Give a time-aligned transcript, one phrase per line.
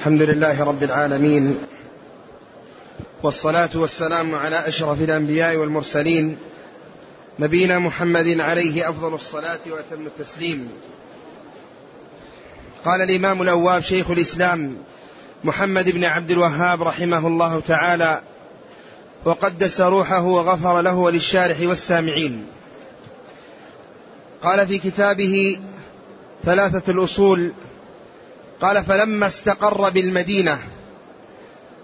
[0.00, 1.58] الحمد لله رب العالمين
[3.22, 6.38] والصلاة والسلام على أشرف الأنبياء والمرسلين
[7.38, 10.68] نبينا محمد عليه أفضل الصلاة وأتم التسليم.
[12.84, 14.76] قال الإمام الأواب شيخ الإسلام
[15.44, 18.22] محمد بن عبد الوهاب رحمه الله تعالى
[19.24, 22.46] وقدس روحه وغفر له وللشارح والسامعين
[24.42, 25.60] قال في كتابه
[26.44, 27.52] ثلاثة الأصول
[28.60, 30.58] قال فلما استقر بالمدينة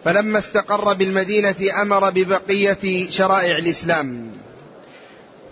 [0.04, 4.30] فلما استقر بالمدينة أمر ببقية شرائع الإسلام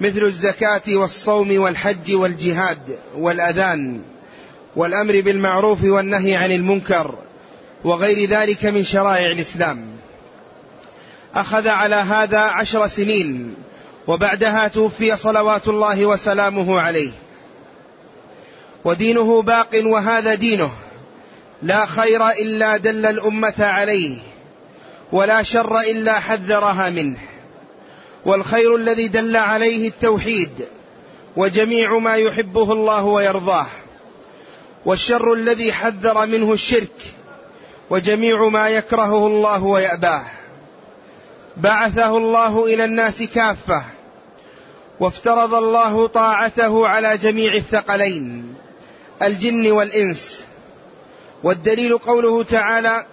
[0.00, 4.02] مثل الزكاة والصوم والحج والجهاد والأذان
[4.76, 7.14] والأمر بالمعروف والنهي عن المنكر
[7.84, 9.86] وغير ذلك من شرائع الإسلام.
[11.34, 13.54] أخذ على هذا عشر سنين
[14.06, 17.10] وبعدها توفي صلوات الله وسلامه عليه.
[18.84, 20.72] ودينه باق وهذا دينه.
[21.64, 24.18] لا خير إلا دل الأمة عليه
[25.12, 27.18] ولا شر إلا حذرها منه.
[28.26, 30.50] والخير الذي دل عليه التوحيد
[31.36, 33.66] وجميع ما يحبه الله ويرضاه.
[34.86, 37.14] والشر الذي حذر منه الشرك
[37.90, 40.24] وجميع ما يكرهه الله ويأباه.
[41.56, 43.84] بعثه الله إلى الناس كافة
[45.00, 48.54] وافترض الله طاعته على جميع الثقلين
[49.22, 50.43] الجن والإنس.
[51.44, 53.06] والدليل قوله تعالى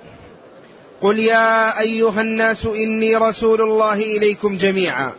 [1.01, 5.11] قل يا أيها الناس إني رسول الله إليكم جميعا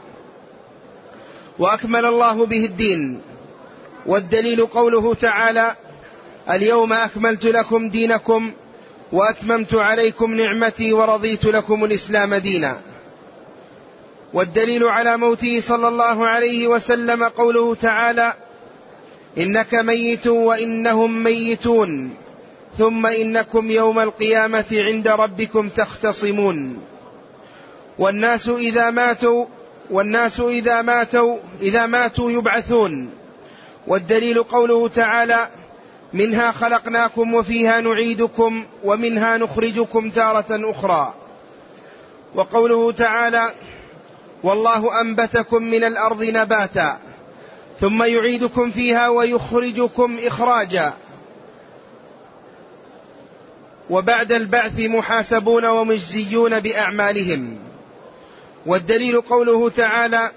[1.58, 3.20] وأكمل الله به الدين
[4.06, 5.76] والدليل قوله تعالى
[6.50, 8.52] اليوم أكملت لكم دينكم
[9.12, 12.80] وأتممت عليكم نعمتي ورضيت لكم الإسلام دينا
[14.32, 18.32] والدليل على موته صلى الله عليه وسلم قوله تعالى
[19.38, 22.21] إنك ميت وإنهم ميتون
[22.78, 26.78] ثم إنكم يوم القيامة عند ربكم تختصمون.
[27.98, 29.46] والناس إذا ماتوا
[29.90, 33.10] والناس إذا ماتوا إذا ماتوا يبعثون.
[33.86, 35.48] والدليل قوله تعالى
[36.12, 41.14] منها خلقناكم وفيها نعيدكم ومنها نخرجكم تارة أخرى.
[42.34, 43.50] وقوله تعالى
[44.42, 46.98] والله أنبتكم من الأرض نباتا
[47.80, 50.92] ثم يعيدكم فيها ويخرجكم إخراجا.
[53.92, 57.58] وبعد البعث محاسبون ومجزيون بأعمالهم.
[58.66, 60.30] والدليل قوله تعالى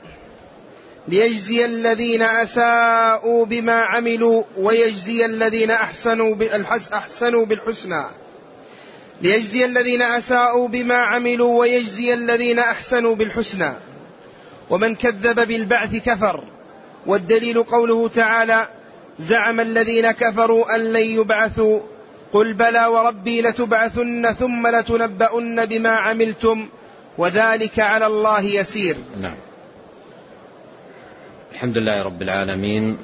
[1.07, 6.35] ليجزي الذين أساءوا بما عملوا ويجزي الذين أحسنوا
[6.93, 8.03] أحسنوا بالحسنى.
[9.21, 13.73] ليجزي الذين أساءوا بما عملوا ويجزي الذين أحسنوا بالحسنى.
[14.69, 16.43] ومن كذب بالبعث كفر.
[17.05, 18.67] والدليل قوله تعالى
[19.19, 21.79] زعم الذين كفروا أن لن يبعثوا
[22.35, 26.67] قل بلى وربي لتبعثن ثم لتنبؤن بما عملتم
[27.17, 28.97] وذلك على الله يسير.
[29.21, 29.35] نعم.
[31.51, 32.97] الحمد لله رب العالمين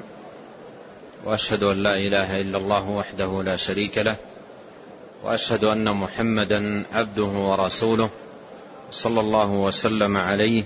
[1.24, 4.16] وأشهد أن لا إله إلا الله وحده لا شريك له
[5.24, 8.10] وأشهد أن محمدا عبده ورسوله
[8.90, 10.64] صلى الله وسلم عليه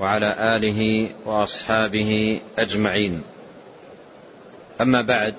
[0.00, 0.80] وعلى آله
[1.26, 3.22] وأصحابه أجمعين.
[4.80, 5.34] أما بعد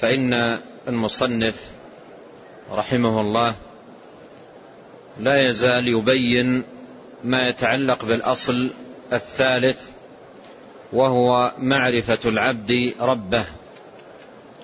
[0.00, 1.54] فإن المصنف
[2.72, 3.54] رحمه الله
[5.20, 6.64] لا يزال يبين
[7.24, 8.70] ما يتعلق بالأصل
[9.12, 9.78] الثالث
[10.92, 13.46] وهو معرفة العبد ربه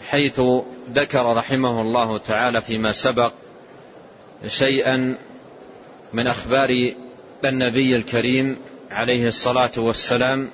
[0.08, 0.40] حيث
[0.92, 3.32] ذكر رحمه الله تعالى فيما سبق
[4.46, 5.18] شيئا
[6.12, 6.68] من أخبار
[7.44, 8.56] النبي الكريم
[8.90, 10.48] عليه الصلاة والسلام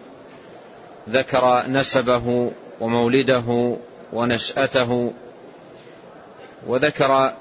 [1.09, 3.77] ذكر نسبه ومولده
[4.17, 5.13] ونشأته
[6.67, 7.33] وذكر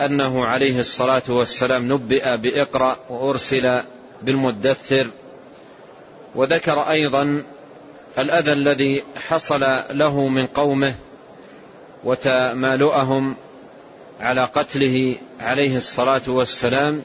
[0.00, 3.80] أنه عليه الصلاة والسلام نبئ بإقرأ وأرسل
[4.22, 5.06] بالمدثر
[6.34, 7.44] وذكر أيضا
[8.18, 9.60] الأذى الذي حصل
[9.90, 10.94] له من قومه
[12.04, 13.36] وتمالؤهم
[14.20, 17.02] على قتله عليه الصلاة والسلام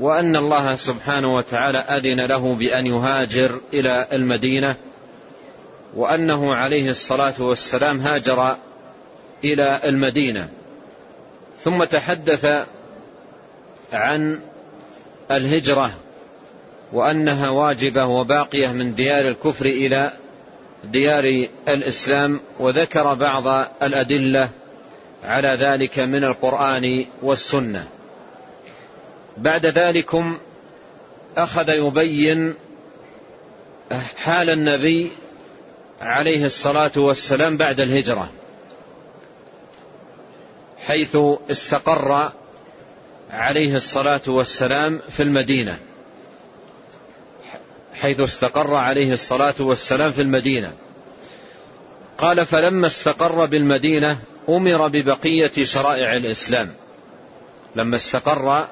[0.00, 4.76] وأن الله سبحانه وتعالى أذن له بأن يهاجر إلى المدينة.
[5.94, 8.56] وأنه عليه الصلاة والسلام هاجر
[9.44, 10.48] إلى المدينة
[11.58, 12.66] ثم تحدث
[13.92, 14.40] عن
[15.30, 15.94] الهجرة
[16.92, 20.12] وأنها واجبة وباقية من ديار الكفر إلى
[20.84, 21.24] ديار
[21.68, 24.48] الإسلام وذكر بعض الأدلة
[25.24, 27.86] على ذلك من القرآن والسنة.
[29.36, 30.38] بعد ذلكم
[31.36, 32.54] أخذ يبين
[34.16, 35.12] حال النبي
[36.00, 38.30] عليه الصلاة والسلام بعد الهجرة
[40.86, 41.16] حيث
[41.50, 42.32] استقر
[43.30, 45.78] عليه الصلاة والسلام في المدينة.
[47.94, 50.72] حيث استقر عليه الصلاة والسلام في المدينة.
[52.18, 54.18] قال فلما استقر بالمدينة
[54.48, 56.74] أمر ببقية شرائع الإسلام.
[57.76, 58.66] لما استقر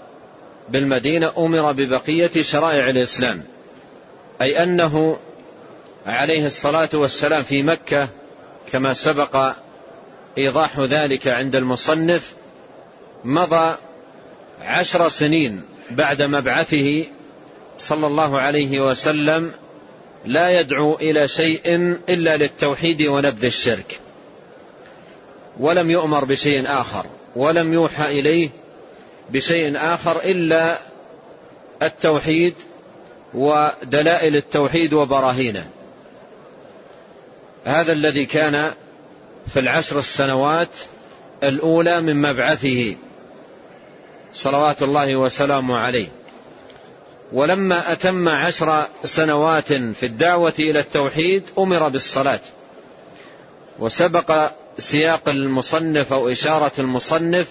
[0.68, 3.42] بالمدينة أمر ببقية شرائع الإسلام
[4.42, 5.18] أي أنه
[6.06, 8.08] عليه الصلاة والسلام في مكة
[8.72, 9.52] كما سبق
[10.38, 12.32] إيضاح ذلك عند المصنف
[13.24, 13.76] مضى
[14.62, 17.06] عشر سنين بعد مبعثه
[17.76, 19.52] صلى الله عليه وسلم
[20.24, 21.76] لا يدعو إلى شيء
[22.08, 24.00] إلا للتوحيد ونبذ الشرك.
[25.60, 27.06] ولم يؤمر بشيء آخر
[27.36, 28.50] ولم يوحى إليه
[29.30, 30.78] بشيء آخر إلا
[31.82, 32.54] التوحيد
[33.34, 35.66] ودلائل التوحيد وبراهينه.
[37.64, 38.72] هذا الذي كان
[39.52, 40.68] في العشر السنوات
[41.42, 42.96] الأولى من مبعثه
[44.34, 46.08] صلوات الله وسلامه عليه.
[47.32, 52.40] ولما أتم عشر سنوات في الدعوة إلى التوحيد أمر بالصلاة.
[53.78, 57.48] وسبق سياق المصنف أو إشارة المصنف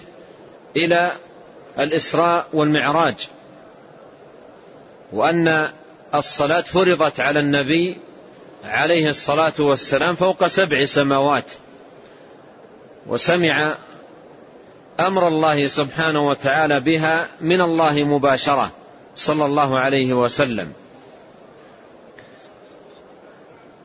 [0.76, 1.12] إلى
[1.78, 3.28] الإسراء والمعراج.
[5.12, 5.68] وأن
[6.14, 7.98] الصلاة فرضت على النبي
[8.64, 11.44] عليه الصلاة والسلام فوق سبع سماوات.
[13.06, 13.74] وسمع
[15.00, 18.70] أمر الله سبحانه وتعالى بها من الله مباشرة
[19.14, 20.72] صلى الله عليه وسلم.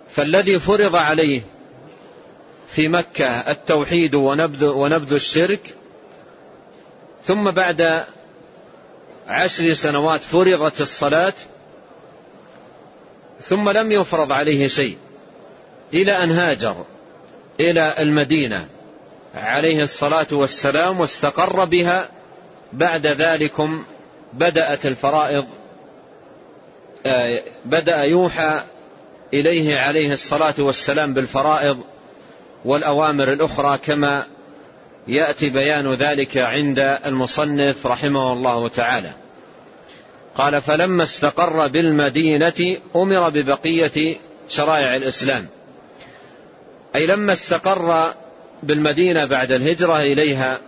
[0.10, 1.42] فالذي فرض عليه
[2.68, 5.76] في مكة التوحيد ونبذ, ونبذ الشرك
[7.24, 8.04] ثم بعد
[9.28, 11.34] عشر سنوات فرضت الصلاة
[13.42, 14.98] ثم لم يفرض عليه شيء.
[15.94, 16.86] إلى أن هاجر
[17.60, 18.68] إلى المدينة.
[19.36, 22.10] عليه الصلاة والسلام واستقر بها.
[22.74, 23.84] بعد ذلكم
[24.34, 25.46] بدأت الفرائض
[27.06, 28.62] آه، بدأ يوحى
[29.34, 31.80] إليه عليه الصلاة والسلام بالفرائض
[32.66, 34.26] والأوامر الأخرى كما
[35.08, 39.12] يأتي بيان ذلك عند المصنف رحمه الله تعالى.
[40.38, 44.18] قال فلما استقر بالمدينة أمر ببقية
[44.50, 45.48] شرائع الإسلام.
[46.96, 48.14] أي لما استقر
[48.64, 50.60] بالمدينة بعد الهجرة إليها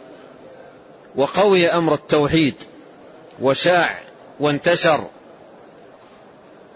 [1.15, 2.55] وقوي أمر التوحيد
[3.41, 3.99] وشاع
[4.39, 5.07] وانتشر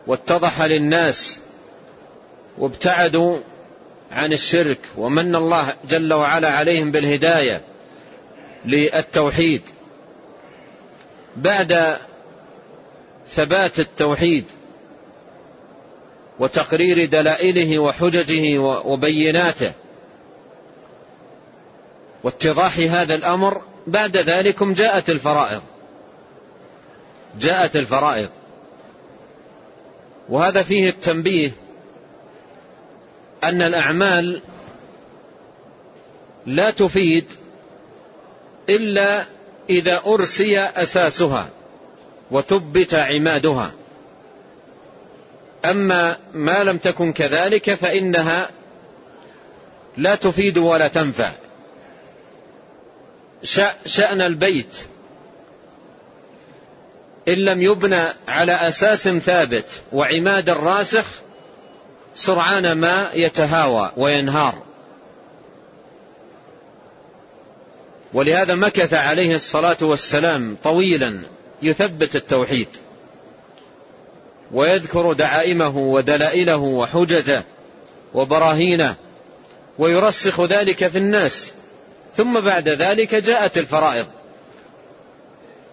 [0.07, 1.39] واتضح للناس
[2.57, 3.39] وابتعدوا
[4.11, 7.61] عن الشرك ومن الله جل وعلا عليهم بالهداية
[8.65, 9.61] للتوحيد.
[11.35, 11.97] بعد
[13.35, 14.45] ثبات التوحيد
[16.39, 19.71] وتقرير دلائله وحججه وبيناته.
[22.23, 25.61] واتضاح هذا الأمر بعد ذلكم جاءت الفرائض.
[27.39, 28.29] جاءت الفرائض.
[30.29, 31.51] وهذا فيه التنبيه
[33.43, 34.41] أن الأعمال
[36.45, 37.25] لا تفيد
[38.69, 39.25] إلا
[39.69, 41.49] إذا أرسي أساسها.
[42.31, 43.71] وثبت عمادها.
[45.65, 48.49] أما ما لم تكن كذلك فإنها
[49.97, 51.31] لا تفيد ولا تنفع.
[53.85, 54.75] شأن البيت.
[57.27, 61.05] إن لم يبنى على أساس ثابت وعماد راسخ
[62.15, 64.63] سرعان ما يتهاوى وينهار.
[68.13, 71.25] ولهذا مكث عليه الصلاة والسلام طويلا.
[71.65, 72.67] يثبت التوحيد
[74.51, 77.43] ويذكر دعائمه ودلائله وحججه
[78.13, 78.95] وبراهينه
[79.79, 81.53] ويرسخ ذلك في الناس.
[82.15, 84.05] ثم بعد ذلك جاءت الفرائض.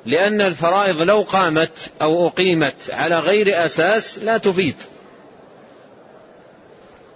[0.07, 4.77] لأن الفرائض لو قامت أو أقيمت على غير أساس لا تفيد.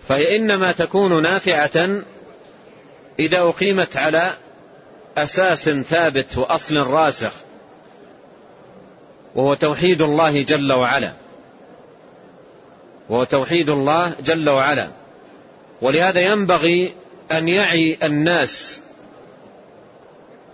[0.08, 2.04] فهي إنما تكون نافعة
[3.18, 4.36] إذا أقيمت على
[5.16, 7.32] أساس ثابت وأصل راسخ.
[9.34, 11.12] وهو توحيد الله جل وعلا.
[13.08, 14.88] وهو توحيد الله جل وعلا.
[15.82, 16.92] ولهذا ينبغي
[17.32, 18.80] أن يعي الناس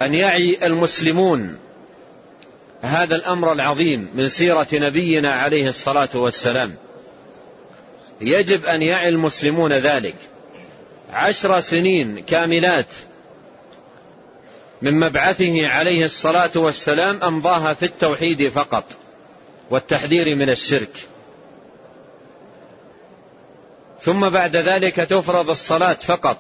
[0.03, 1.59] أن يعي المسلمون
[2.83, 6.75] هذا الأمر العظيم من سيرة نبينا عليه الصلاة والسلام.
[8.21, 10.17] يجب أن يعي المسلمون ذلك.
[11.13, 12.87] عشر سنين كاملات
[14.83, 18.85] من مبعثه عليه الصلاة والسلام أمضاها في التوحيد فقط
[19.71, 21.09] والتحذير من الشرك.
[24.01, 26.39] ثم بعد ذلك تفرض الصلاة فقط.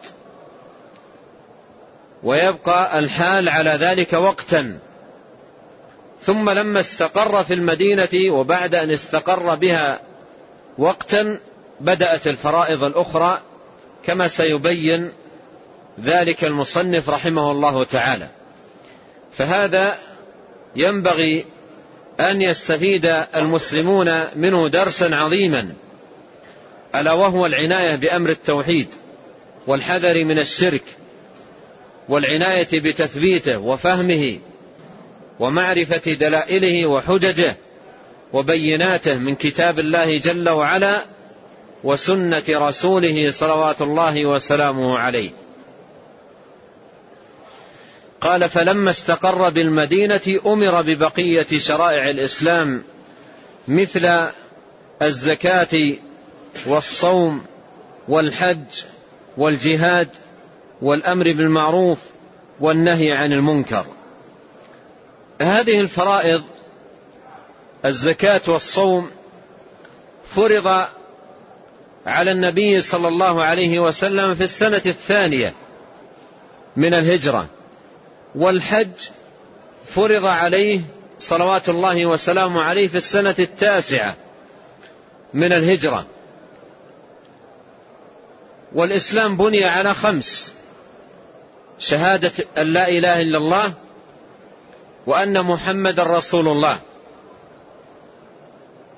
[2.23, 4.79] ويبقى الحال على ذلك وقتا.
[6.21, 10.01] ثم لما استقر في المدينة وبعد أن استقر بها
[10.79, 11.41] وقتا
[11.81, 13.41] بدأت الفرائض الأخرى
[14.05, 15.13] كما سيبين
[16.05, 18.29] ذلك المصنف رحمه الله تعالى.
[19.37, 19.99] فهذا
[20.77, 21.45] ينبغي
[22.21, 25.73] أن يستفيد المسلمون منه درسا عظيما
[26.95, 28.89] ألا وهو العناية بأمر التوحيد
[29.67, 30.83] والحذر من الشرك
[32.09, 34.39] والعناية بتثبيته وفهمه
[35.39, 37.57] ومعرفة دلائله وحججه
[38.33, 41.05] وبيناته من كتاب الله جل وعلا
[41.85, 45.31] وسنة رسوله صلوات الله وسلامه عليه.
[48.21, 52.83] قال فلما استقر بالمدينة أمر ببقية شرائع الإسلام
[53.69, 54.31] مثل
[55.03, 55.97] الزكاة
[56.67, 57.45] والصوم
[58.09, 58.83] والحج
[59.37, 60.09] والجهاد
[60.83, 61.99] والأمر بالمعروف
[62.61, 63.87] والنهي عن المنكر.
[65.43, 66.43] هذه الفرائض
[67.85, 69.11] الزكاة والصوم
[70.35, 70.87] فرض
[72.07, 75.55] على النبي صلى الله عليه وسلم في السنة الثانية
[76.77, 77.47] من الهجرة.
[78.35, 79.09] والحج
[79.95, 80.81] فرض عليه
[81.19, 84.17] صلوات الله وسلامه عليه في السنة التاسعة
[85.35, 86.07] من الهجرة.
[88.75, 90.53] والإسلام بني على خمس
[91.79, 93.75] شهادة أن لا إله إلا الله
[95.07, 96.79] وأن محمد رسول الله.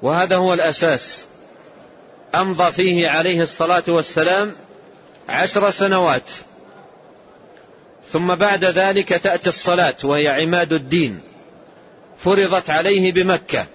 [0.03, 1.25] وهذا هو الأساس.
[2.35, 4.53] أمضى فيه عليه الصلاة والسلام
[5.29, 6.31] عشر سنوات.
[8.12, 11.21] ثم بعد ذلك تأتي الصلاة وهي عماد الدين.
[12.19, 13.66] فرضت عليه بمكة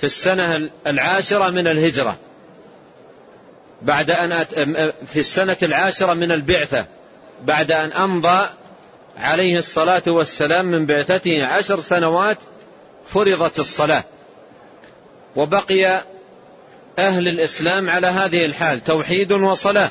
[0.00, 2.16] في السنة العاشرة من الهجرة.
[3.82, 4.54] بعد أن أت...
[5.06, 6.86] في السنة العاشرة من البعثة
[7.44, 8.48] بعد أن أمضى
[9.16, 12.38] عليه الصلاة والسلام من بعثته عشر سنوات
[13.06, 14.04] فرضت الصلاة.
[15.36, 16.02] وبقي
[16.98, 19.90] أهل الإسلام على هذه الحال توحيد وصلاة.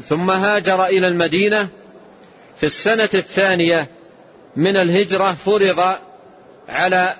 [0.00, 1.68] ثم هاجر إلى المدينة
[2.56, 3.88] في السنة الثانية
[4.56, 5.96] من الهجرة فرض
[6.68, 7.14] على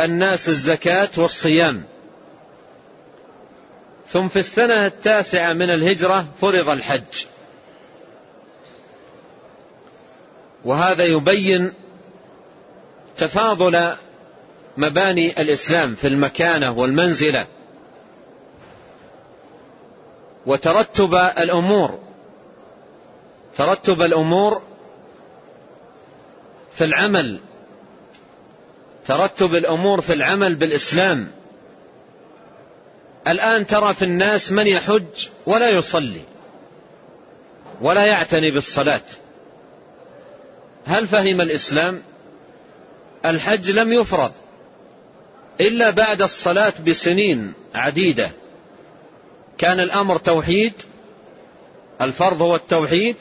[0.00, 1.84] الناس الزكاة والصيام.
[4.08, 7.26] ثم في السنة التاسعة من الهجرة فرض الحج.
[10.64, 11.72] وهذا يبين
[13.16, 13.92] تفاضل
[14.76, 17.46] مباني الإسلام في المكانة والمنزلة.
[20.46, 21.98] وترتب الأمور.
[23.56, 24.62] ترتب الأمور
[26.74, 27.40] في العمل.
[29.06, 31.30] ترتب الأمور في العمل بالإسلام.
[33.28, 36.22] الآن ترى في الناس من يحج ولا يصلي
[37.80, 39.02] ولا يعتني بالصلاة.
[40.86, 42.02] هل فهم الإسلام؟
[43.24, 44.32] الحج لم يفرض
[45.60, 48.30] إلا بعد الصلاة بسنين عديدة.
[49.58, 50.72] كان الأمر توحيد
[52.00, 53.16] الفرض هو التوحيد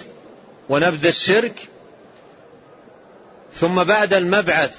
[0.69, 1.69] ونبذ الشرك.
[3.53, 4.75] ثم بعد المبعث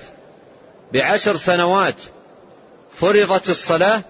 [0.92, 1.94] بعشر سنوات
[2.98, 4.02] فرضت الصلاة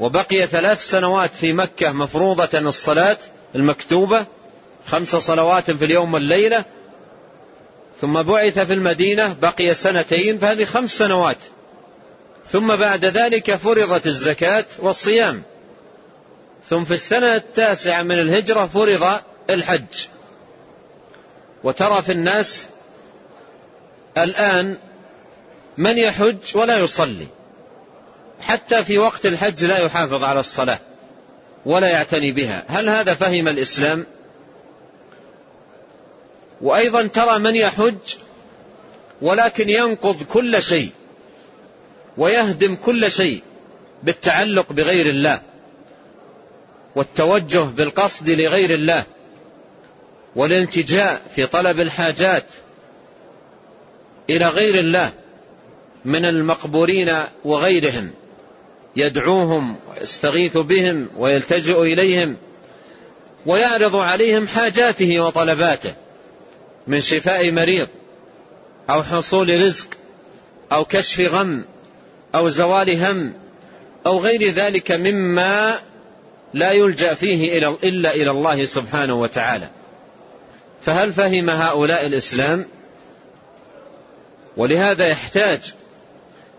[0.00, 3.18] وبقي ثلاث سنوات في مكة مفروضة الصلاة
[3.54, 4.26] المكتوبة
[4.86, 6.64] خمس صلوات في اليوم والليلة.
[8.00, 11.38] ثم بعث في المدينة بقي سنتين فهذه خمس سنوات.
[12.50, 15.42] ثم بعد ذلك فرضت الزكاة والصيام.
[16.72, 20.06] ثم في السنة التاسعة من الهجرة فرض الحج.
[21.64, 22.66] وترى في الناس
[24.18, 24.76] الآن
[25.78, 27.26] من يحج ولا يصلي.
[28.40, 30.78] حتى في وقت الحج لا يحافظ على الصلاة
[31.66, 32.64] ولا يعتني بها.
[32.68, 34.06] هل هذا فهم الإسلام؟
[36.60, 38.16] وأيضا ترى من يحج
[39.22, 40.90] ولكن ينقض كل شيء
[42.16, 43.42] ويهدم كل شيء
[44.02, 45.51] بالتعلق بغير الله.
[46.96, 49.04] والتوجه بالقصد لغير الله
[50.36, 52.44] والالتجاء في طلب الحاجات
[54.30, 55.12] إلى غير الله
[56.04, 58.10] من المقبورين وغيرهم
[58.96, 62.36] يدعوهم ويستغيث بهم ويلتجئ إليهم
[63.46, 65.94] ويعرض عليهم حاجاته وطلباته
[66.86, 67.88] من شفاء مريض
[68.90, 69.88] أو حصول رزق
[70.72, 71.64] أو كشف غم
[72.34, 73.34] أو زوال هم
[74.06, 75.78] أو غير ذلك مما
[76.54, 79.68] لا يلجأ فيه إلا إلى الله سبحانه وتعالى.
[80.82, 82.66] فهل فهم هؤلاء الإسلام؟
[84.56, 85.74] ولهذا يحتاج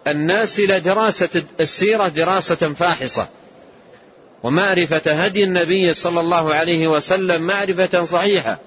[0.08, 3.28] الناس إلى دراسه السيرة دراسة فاحصة.
[4.44, 8.60] ومعرفة هدي النبي صلى الله عليه وسلم معرفة صحيحة.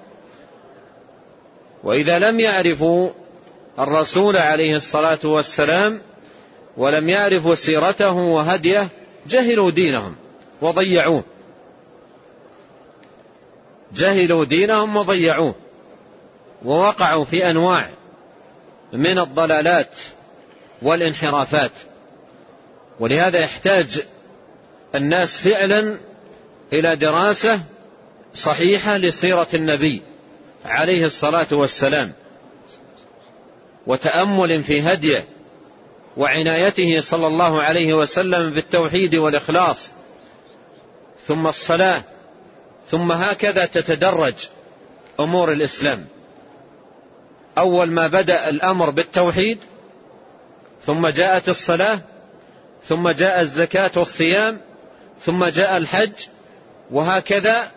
[1.83, 3.09] وإذا لم يعرفوا
[3.79, 6.01] الرسول عليه الصلاة والسلام
[6.77, 8.89] ولم يعرفوا سيرته وهديه
[9.27, 10.15] جهلوا دينهم.
[10.61, 11.23] وضيعوه.
[13.93, 15.55] جهلوا دينهم وضيعوه.
[16.65, 17.89] ووقعوا في أنواع
[18.93, 19.95] من الضلالات
[20.81, 21.71] والانحرافات.
[22.99, 24.03] ولهذا يحتاج
[24.95, 25.97] الناس فعلا
[26.73, 27.61] إلى دراسة
[28.33, 30.01] صحيحة لسيرة النبي
[30.65, 32.11] عليه الصلاة والسلام.
[33.87, 35.25] وتأمل في هديه
[36.17, 39.91] وعنايته صلى الله عليه وسلم بالتوحيد والإخلاص.
[41.27, 42.03] ثم الصلاة
[42.89, 44.33] ثم هكذا تتدرج
[45.19, 46.05] أمور الإسلام.
[47.57, 49.57] أول ما بدأ الأمر بالتوحيد
[50.85, 51.99] ثم جاءت الصلاة
[52.83, 54.57] ثم جاء الزكاة والصيام
[55.19, 56.25] ثم جاء الحج
[56.91, 57.71] وهكذا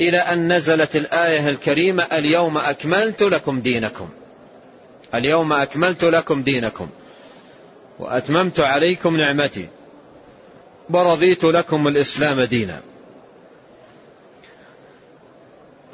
[0.00, 4.08] إلى أن نزلت الآية الكريمة اليوم أكملت لكم دينكم.
[5.14, 6.88] اليوم أكملت لكم دينكم
[7.98, 9.68] وأتممت عليكم نعمتي.
[10.94, 12.80] ورضيت لكم الإسلام دينا.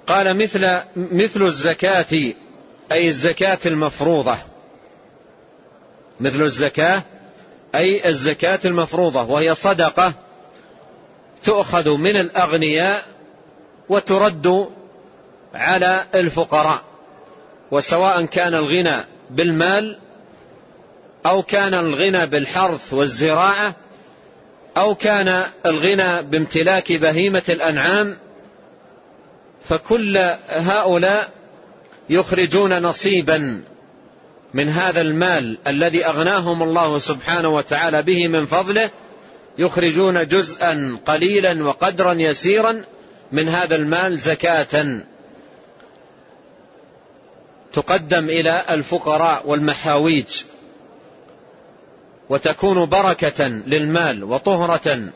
[0.07, 2.35] قال مثل مثل الزكاة
[2.93, 4.39] أي الزكاة المفروضة.
[6.21, 7.03] مثل الزكاة
[7.75, 10.15] أي الزكاة المفروضة وهي صدقة
[11.45, 13.05] تؤخذ من الأغنياء
[13.89, 14.69] وترد
[15.55, 16.83] على الفقراء.
[17.71, 19.99] وسواء كان الغنى بالمال
[21.27, 23.75] أو كان الغنى بالحرث والزراعة
[24.79, 28.17] أو كان الغنى بامتلاك بهيمة الأنعام
[29.69, 30.17] فكل
[30.49, 31.31] هؤلاء
[32.11, 33.63] يخرجون نصيبا
[34.55, 38.91] من هذا المال الذي أغناهم الله سبحانه وتعالى به من فضله
[39.59, 42.85] يخرجون جزءا قليلا وقدرا يسيرا
[43.33, 45.03] من هذا المال زكاة.
[47.73, 50.43] تقدم إلى الفقراء والمحاويج.
[52.31, 55.13] وتكون بركة للمال وطهرة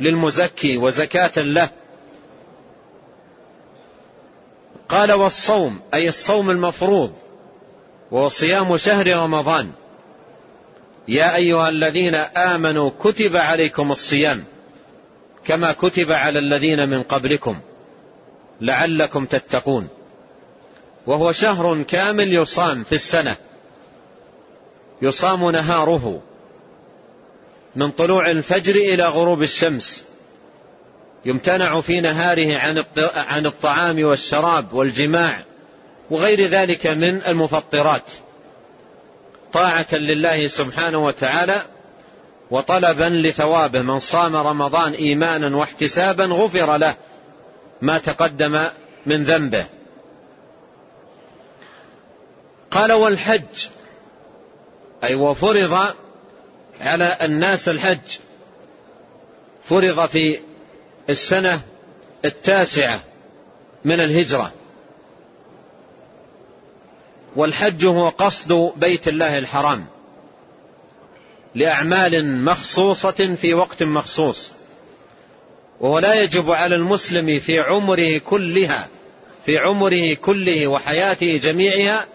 [0.00, 1.70] للمزكي وزكاة له.
[4.88, 7.12] قال والصوم أي الصوم المفروض
[8.10, 9.70] وهو صيام شهر رمضان.
[11.08, 14.44] يا أيها الذين آمنوا كتب عليكم الصيام
[15.44, 17.60] كما كتب على الذين من قبلكم
[18.60, 19.88] لعلكم تتقون.
[21.06, 23.36] وهو شهر كامل يصام في السنة
[25.02, 26.22] يصام نهاره
[27.76, 30.04] من طلوع الفجر إلى غروب الشمس.
[31.24, 32.58] يمتنع في نهاره
[33.14, 35.44] عن الطعام والشراب والجماع
[36.10, 38.12] وغير ذلك من المفطرات.
[39.52, 41.62] طاعة لله سبحانه وتعالى
[42.50, 43.82] وطلبا لثوابه.
[43.82, 46.96] من صام رمضان ايمانا واحتسابا غفر له
[47.82, 48.66] ما تقدم
[49.06, 49.66] من ذنبه.
[52.70, 53.66] قال والحج
[55.04, 55.94] أي وفرض
[56.80, 58.18] على الناس الحج.
[59.64, 60.38] فرض في
[61.10, 61.60] السنة
[62.24, 63.00] التاسعة
[63.84, 64.52] من الهجرة.
[67.36, 69.86] والحج هو قصد بيت الله الحرام
[71.54, 74.52] لأعمال مخصوصة في وقت مخصوص.
[75.80, 78.88] وهو لا يجب على المسلم في عمره كلها
[79.46, 82.06] في عمره كله وحياته جميعها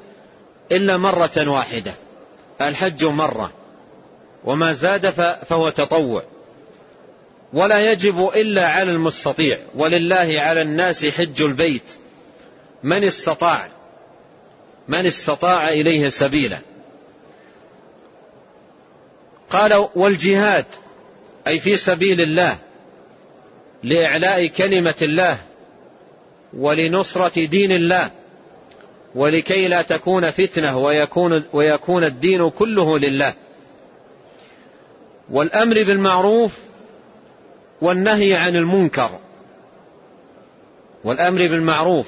[0.72, 1.96] إلا مرة واحدة.
[2.62, 3.52] الحج مرة.
[4.46, 5.10] وما زاد
[5.46, 6.24] فهو تطوع.
[7.54, 9.60] ولا يجب إلا على المستطيع.
[9.76, 11.84] ولله على الناس حج البيت.
[12.84, 13.68] من استطاع.
[14.88, 16.58] من استطاع إليه سبيلا.
[19.50, 20.66] قال والجهاد.
[21.48, 22.58] أي في سبيل الله.
[23.84, 25.38] لإعلاء كلمة الله.
[26.54, 28.12] ولنصرة دين الله.
[29.16, 30.78] ولكي لا تكون فتنة.
[30.78, 33.34] ويكون, ويكون الدين كله لله.
[35.32, 36.54] والأمر بالمعروف
[37.82, 39.20] والنهي عن المنكر.
[41.04, 42.08] والأمر بالمعروف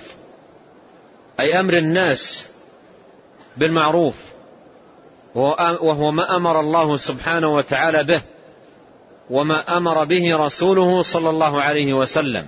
[1.39, 2.45] أي أمر الناس
[3.57, 4.15] بالمعروف
[5.35, 8.21] وهو ما أمر الله سبحانه وتعالى به
[9.29, 12.47] وما أمر به رسوله صلى الله عليه وسلم.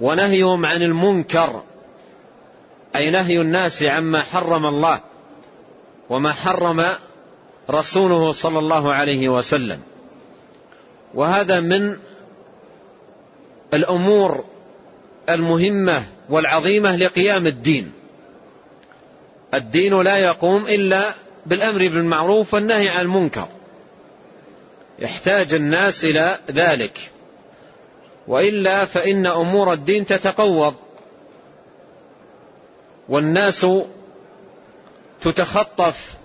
[0.00, 1.62] ونهيهم عن المنكر
[2.96, 5.00] أي نهي الناس عما حرم الله
[6.10, 6.86] وما حرم
[7.70, 9.80] رسوله صلى الله عليه وسلم.
[11.14, 11.96] وهذا من
[13.74, 14.44] الأمور
[15.30, 17.92] المهمة والعظيمة لقيام الدين.
[19.54, 21.14] الدين لا يقوم إلا
[21.46, 23.48] بالأمر بالمعروف والنهي عن المنكر.
[24.98, 27.10] يحتاج الناس إلى ذلك.
[28.28, 30.74] وإلا فإن أمور الدين تتقوض.
[33.08, 33.66] والناس
[35.20, 36.15] تتخطف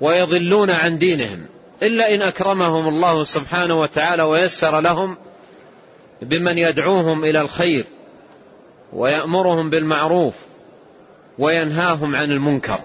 [0.00, 1.46] ويضلون عن دينهم
[1.82, 5.16] إلا إن أكرمهم الله سبحانه وتعالى ويسر لهم
[6.22, 7.84] بمن يدعوهم إلى الخير
[8.92, 10.34] ويأمرهم بالمعروف
[11.38, 12.80] وينهاهم عن المنكر.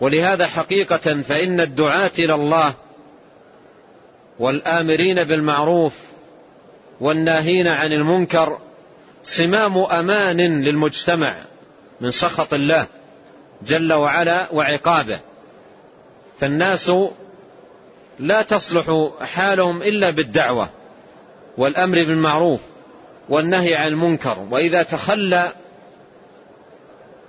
[0.00, 2.74] ولهذا حقيقة فإن الدعاة إلى الله
[4.38, 5.94] والآمرين بالمعروف
[7.00, 8.58] والناهين عن المنكر
[9.24, 11.34] صمام أمان للمجتمع
[12.00, 12.86] من سخط الله
[13.62, 15.20] جل وعلا وعقابه.
[16.40, 16.92] فالناس
[18.18, 20.70] لا تصلح حالهم إلا بالدعوة
[21.58, 22.60] والأمر بالمعروف
[23.28, 24.46] والنهي عن المنكر.
[24.50, 25.52] وإذا تخلى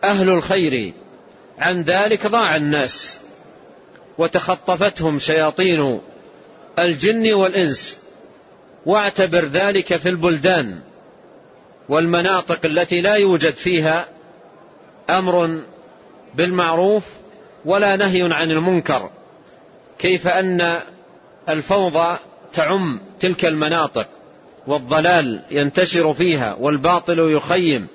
[0.04, 0.94] أهل الخير
[1.60, 3.20] عن ذلك ضاع الناس
[4.18, 6.02] وتخطفتهم شياطين
[6.80, 7.98] الجن والإنس.
[8.86, 10.80] واعتبر ذلك في البلدان
[11.90, 14.06] والمناطق التي لا يوجد فيها
[15.10, 15.64] أمر
[16.36, 17.04] بالمعروف
[17.66, 19.10] ولا نهي عن المنكر
[20.00, 20.80] كيف أن
[21.50, 22.18] الفوضى
[22.54, 24.08] تعم تلك المناطق
[24.68, 27.88] والضلال ينتشر فيها والباطل يخيم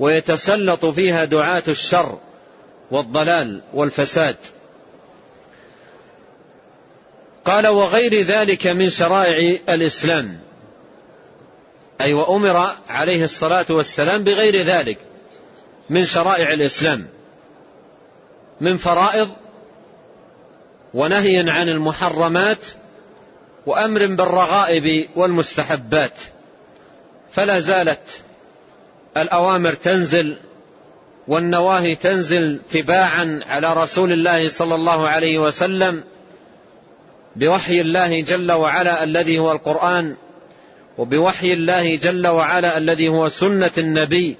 [0.00, 2.18] ويتسلط فيها دعاة الشر
[2.90, 4.36] والضلال والفساد.
[7.44, 10.38] قال وغير ذلك من شرائع الإسلام.
[12.00, 14.98] أي وأمر عليه الصلاة والسلام بغير ذلك
[15.90, 17.06] من شرائع الإسلام.
[18.60, 19.30] من فرائض
[20.94, 22.66] ونهي عن المحرمات
[23.66, 26.12] وأمر بالرغائب والمستحبات.
[27.32, 28.22] فلا زالت
[29.16, 30.36] الأوامر تنزل
[31.28, 36.04] والنواهي تنزل تباعا على رسول الله صلى الله عليه وسلم
[37.36, 40.16] بوحي الله جل وعلا الذي هو القرآن
[40.98, 44.36] وبوحي الله جل وعلا الذي هو سنة النبي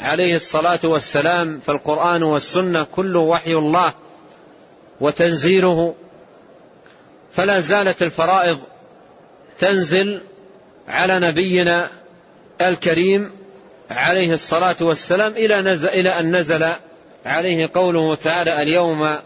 [0.00, 3.94] عليه الصلاة والسلام فالقرآن والسنة كله وحي الله
[5.00, 5.94] وتنزيله.
[7.32, 8.58] فلا زالت الفرائض
[9.58, 10.20] تنزل
[10.88, 11.90] على نبينا
[12.60, 13.32] الكريم
[13.90, 16.72] عليه الصلاة والسلام إلى, نزل إلى أن نزل
[17.26, 19.16] عليه قوله تعالى اليوم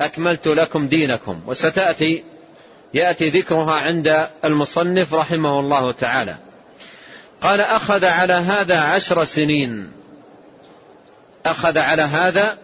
[0.00, 1.40] أكملت لكم دينكم.
[1.46, 2.24] وستأتي
[2.94, 6.36] يأتي ذكرها عند المصنف رحمه الله تعالى.
[7.42, 9.97] قال أخذ على هذا عشر سنين.
[11.50, 12.58] أخذ على هذا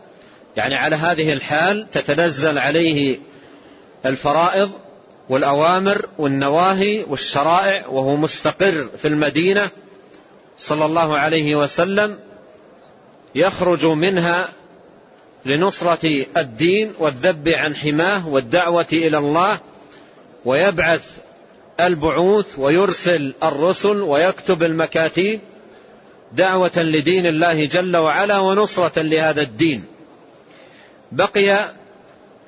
[0.56, 3.18] يعني على هذه الحال تتنزل عليه
[4.06, 4.70] الفرائض
[5.28, 9.70] والأوامر والنواهي والشرائع وهو مستقر في المدينة
[10.58, 12.18] صلى الله عليه وسلم
[13.34, 14.48] يخرج منها
[15.44, 19.60] لنصرة الدين والذب عن حماه والدعوة إلى الله
[20.44, 21.02] ويبعث
[21.80, 25.40] البعوث ويرسل الرسل ويكتب المكاتيب
[26.36, 29.84] دعوة لدين الله جل وعلا ونصرة لهذا الدين.
[31.12, 31.70] بقي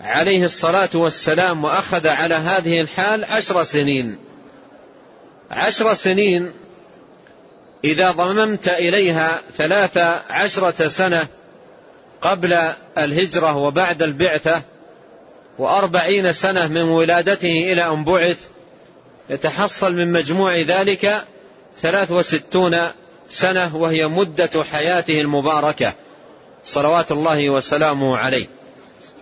[0.00, 4.18] عليه الصلاة والسلام وأخذ على هذه الحال عشر سنين.
[5.50, 6.52] عشر سنين
[7.84, 9.96] إذا ضممت إليها ثلاث
[10.30, 11.26] عشرة سنة
[12.20, 14.62] قبل الهجرة وبعد البعثة
[15.58, 18.38] وأربعين سنة من ولادته إلى أن بعث
[19.30, 21.24] يتحصل من مجموع ذلك
[21.80, 22.78] ثلاث وستون
[23.30, 25.92] سنة وهي مدة حياته المباركة.
[26.64, 28.46] صلوات الله وسلامه عليه.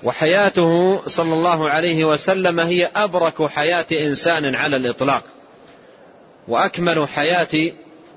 [0.02, 5.22] وحياته صلى الله عليه وسلم هي أبرك حياة إنسان على الإطلاق.
[6.48, 7.72] وأكمل حياة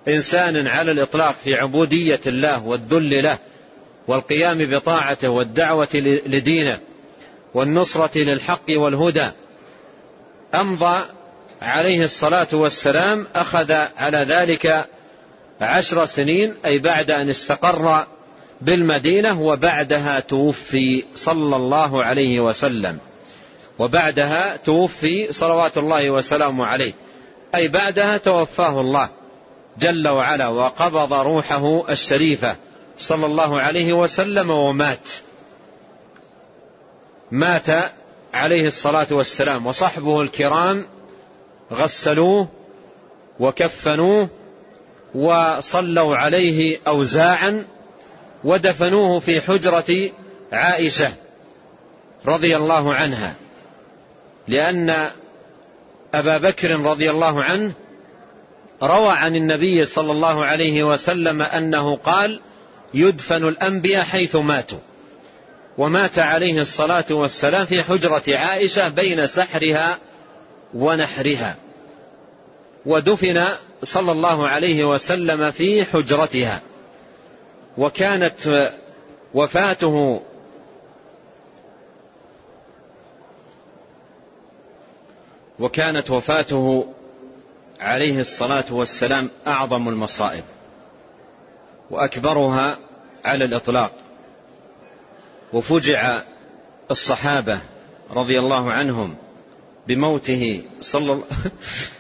[0.07, 3.37] إنسان على الإطلاق في عبودية الله والذل له
[4.07, 5.87] والقيام بطاعته والدعوة
[6.25, 6.79] لدينه
[7.53, 9.29] والنصرة للحق والهدى.
[10.55, 11.05] أمضى
[11.61, 14.85] عليه الصلاة والسلام أخذ على ذلك
[15.61, 18.05] عشر سنين أي بعد أن استقر
[18.61, 22.97] بالمدينة وبعدها توفي صلى الله عليه وسلم.
[23.79, 26.93] وبعدها توفي صلوات الله وسلامه عليه.
[27.55, 29.09] أي بعدها توفاه الله
[29.79, 32.55] جل وعلا وقبض روحه الشريفة
[32.97, 35.07] صلى الله عليه وسلم ومات.
[37.31, 37.67] مات
[38.33, 40.85] عليه الصلاة والسلام وصحبه الكرام
[41.73, 42.47] غسلوه
[43.39, 44.29] وكفنوه
[45.15, 47.65] وصلوا عليه أوزاعا
[48.43, 50.09] ودفنوه في حجرة
[50.51, 51.11] عائشة
[52.25, 53.35] رضي الله عنها
[54.47, 55.09] لأن
[56.13, 57.73] أبا بكر رضي الله عنه
[58.83, 62.39] روى عن النبي صلى الله عليه وسلم أنه قال
[62.93, 64.79] يدفن الأنبياء حيث ماتوا
[65.77, 69.97] ومات عليه الصلاة والسلام في حجرة عائشة بين سحرها
[70.73, 71.55] ونحرها
[72.85, 73.45] ودفن
[73.83, 76.61] صلى الله عليه وسلم في حجرتها.
[77.77, 78.71] وكانت
[79.33, 80.21] وفاته
[85.59, 86.93] وكانت وفاته
[87.79, 90.43] عليه الصلاة والسلام أعظم المصائب
[91.89, 92.77] وأكبرها
[93.25, 93.91] على الإطلاق.
[95.53, 96.21] وفجع
[96.91, 97.59] الصحابة
[98.11, 99.15] رضي الله عنهم
[99.87, 101.25] بموته صلى الله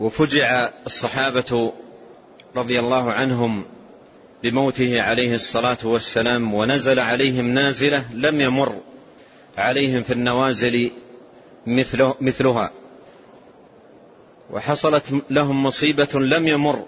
[0.00, 1.72] وفجع الصحابة
[2.56, 3.64] رضي الله عنهم
[4.42, 8.76] بموته عليه الصلاة والسلام ونزل عليهم نازلة لم يمر
[9.58, 10.90] عليهم في النوازل
[12.20, 12.70] مثلها.
[14.50, 16.84] وحصلت لهم مصيبة لم يمر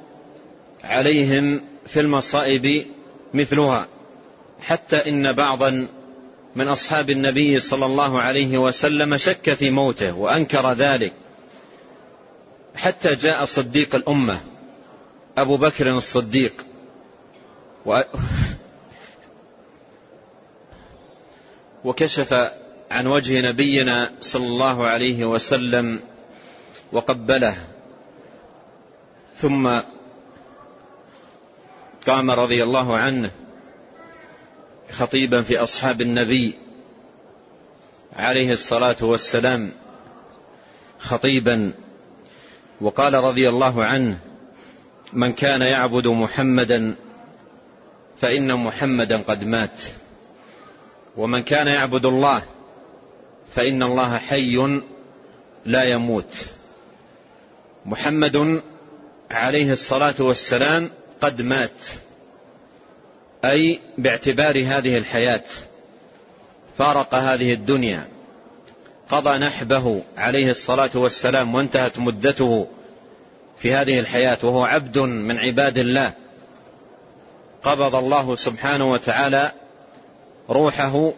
[0.84, 2.86] عليهم في المصائب
[3.34, 3.88] مثلها.
[4.60, 5.88] حتى إن بعضا
[6.56, 11.12] من أصحاب النبي صلى الله عليه وسلم شك في موته وأنكر ذلك.
[12.74, 14.40] حتى جاء صديق الأمة
[15.38, 16.52] أبو بكر الصديق.
[17.86, 18.00] و
[21.84, 22.32] وكشف
[22.90, 26.00] عن وجه نبينا صلى الله عليه وسلم
[26.92, 27.56] وقبله.
[29.36, 29.80] ثم
[32.06, 33.30] قام رضي الله عنه
[34.90, 36.54] خطيبا في أصحاب النبي
[38.16, 39.72] عليه الصلاة والسلام
[40.98, 41.72] خطيبا
[42.82, 44.18] وقال رضي الله عنه
[45.12, 46.94] من كان يعبد محمدا
[48.20, 49.80] فإن محمدا قد مات.
[51.16, 52.42] ومن كان يعبد الله
[53.54, 54.80] فإن الله حي
[55.64, 56.34] لا يموت.
[57.86, 58.62] محمد
[59.30, 60.90] عليه الصلاة والسلام
[61.20, 61.80] قد مات
[63.44, 65.44] أي باعتبار هذه الحياة
[66.78, 68.11] فارق هذه الدنيا.
[69.12, 72.66] قضى نحبه عليه الصلاة والسلام وانتهت مدته
[73.58, 76.12] في هذه الحياة وهو عبد من عباد الله.
[77.62, 79.52] قبض الله سبحانه وتعالى
[80.50, 81.12] روحه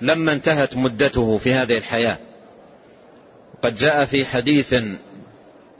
[0.00, 2.18] لما انتهت مدته في هذه الحياة.
[3.62, 4.74] قد جاء في حديث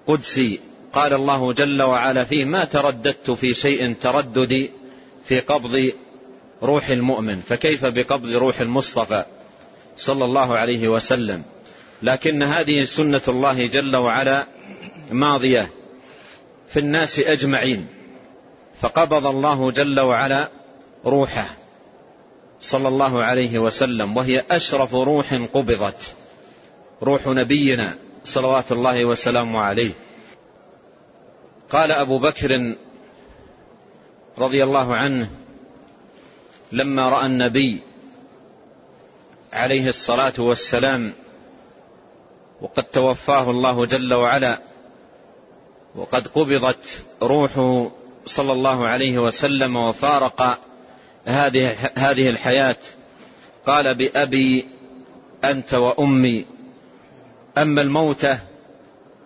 [0.06, 0.60] قدسي
[0.92, 4.70] قال الله جل وعلا فيه ما ترددت في شيء ترددي
[5.24, 5.92] في قبض
[6.62, 9.24] روح المؤمن فكيف بقبض روح المصطفى؟
[9.96, 11.42] صلى الله عليه وسلم.
[12.02, 14.46] لكن هذه سنة الله جل وعلا
[15.10, 15.70] ماضية
[16.68, 17.86] في الناس أجمعين.
[18.80, 20.48] فقبض الله جل وعلا
[21.04, 21.56] روحه
[22.60, 26.14] صلى الله عليه وسلم وهي أشرف روح قبضت.
[27.02, 29.92] روح نبينا صلوات الله وسلامه عليه.
[31.70, 32.74] قال أبو بكر
[34.38, 35.28] رضي الله عنه
[36.72, 37.82] لما رأى النبي
[39.56, 41.12] عليه الصلاة والسلام
[42.60, 44.58] وقد توفاه الله جل وعلا
[45.94, 47.90] وقد قبضت روحه
[48.24, 50.58] صلى الله عليه وسلم وفارق
[51.24, 52.76] هذه هذه الحياة.
[53.66, 54.66] قال بأبي
[55.44, 56.46] أنت وأمي
[57.58, 58.38] أما الموتة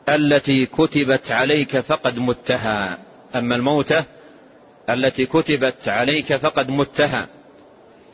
[0.09, 2.99] التي كتبت عليك فقد متها.
[3.35, 4.05] أما الموتة
[4.91, 7.29] التي كتبت عليك فقد متها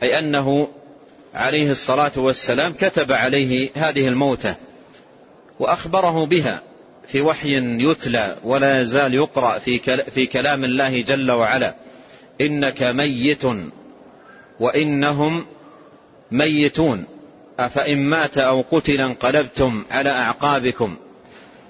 [0.03, 0.67] أي أنه
[1.33, 4.55] عليه الصلاة والسلام كتب عليه هذه الموتة
[5.59, 6.61] وأخبره بها
[7.07, 9.59] في وحي يتلى ولا يزال يقرأ
[10.09, 11.75] في كلام الله جل وعلا.
[12.41, 13.43] إنك ميت
[14.59, 15.45] وإنهم
[16.31, 17.05] ميتون.
[17.59, 20.97] أفإن مات أو قتل انقلبتم على أعقابكم.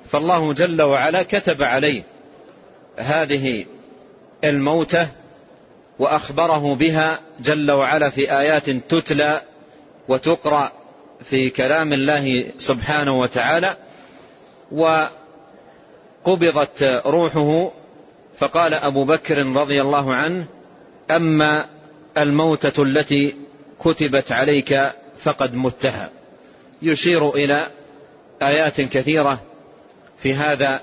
[0.10, 2.04] فالله جل وعلا كتب عليه
[2.98, 3.66] هذه
[4.44, 5.10] الموتة
[6.00, 9.42] وأخبره بها جل وعلا في آيات تتلى
[10.08, 10.72] وتقرأ
[11.24, 13.78] في كلام الله سبحانه وتعالى
[16.26, 17.72] وقبضت روحه.
[18.38, 20.46] فقال أبو بكر رضي الله عنه
[21.12, 21.66] أما
[22.18, 23.36] الموتة التي
[23.80, 24.92] كتبت عليك
[25.24, 26.10] فقد متها.
[26.82, 27.68] يشير إلى
[28.42, 29.40] آيات كثيرة
[30.18, 30.82] في هذا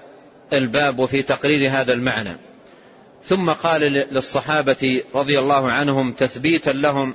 [0.53, 2.37] الباب وفي تقرير هذا المعنى.
[3.29, 7.15] ثم قال للصحابة رضي الله عنهم تثبيتا لهم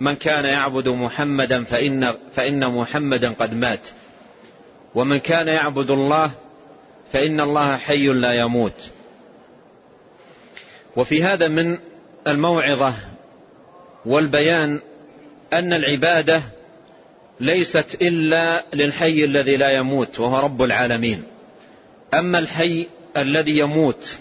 [0.00, 3.88] من كان يعبد محمدا فإن, فإن محمدا قد مات.
[4.94, 6.30] ومن كان يعبد الله
[7.12, 8.90] فإن الله حي لا يموت.
[10.96, 11.78] وفي هذا من
[12.26, 12.94] الموعظة
[14.06, 14.80] والبيان
[15.52, 16.42] أن العبادة
[17.40, 21.22] ليست إلا للحي الذي لا يموت وهو رب العالمين.
[22.14, 24.18] أما الحي الذي يموت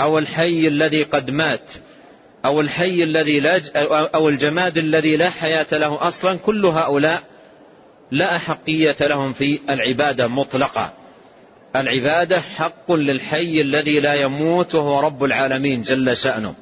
[0.00, 1.70] أو الحي الذي قد مات
[2.44, 3.60] أو الحي الذي لا
[4.14, 7.22] أو الجماد الذي لا حياة له أصلا كل هؤلاء
[8.10, 10.92] لا أحقية لهم في العبادة مطلقة.
[11.76, 16.54] العبادة حق للحي الذي لا يموت وهو رب العالمين جل شأنه.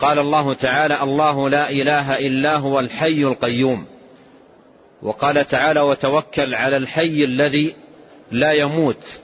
[0.00, 3.86] قال الله تعالى الله لا إله إلا هو الحي القيوم.
[5.02, 7.74] وقال تعالى وتوكل على الحي الذي
[8.32, 9.20] لا يموت.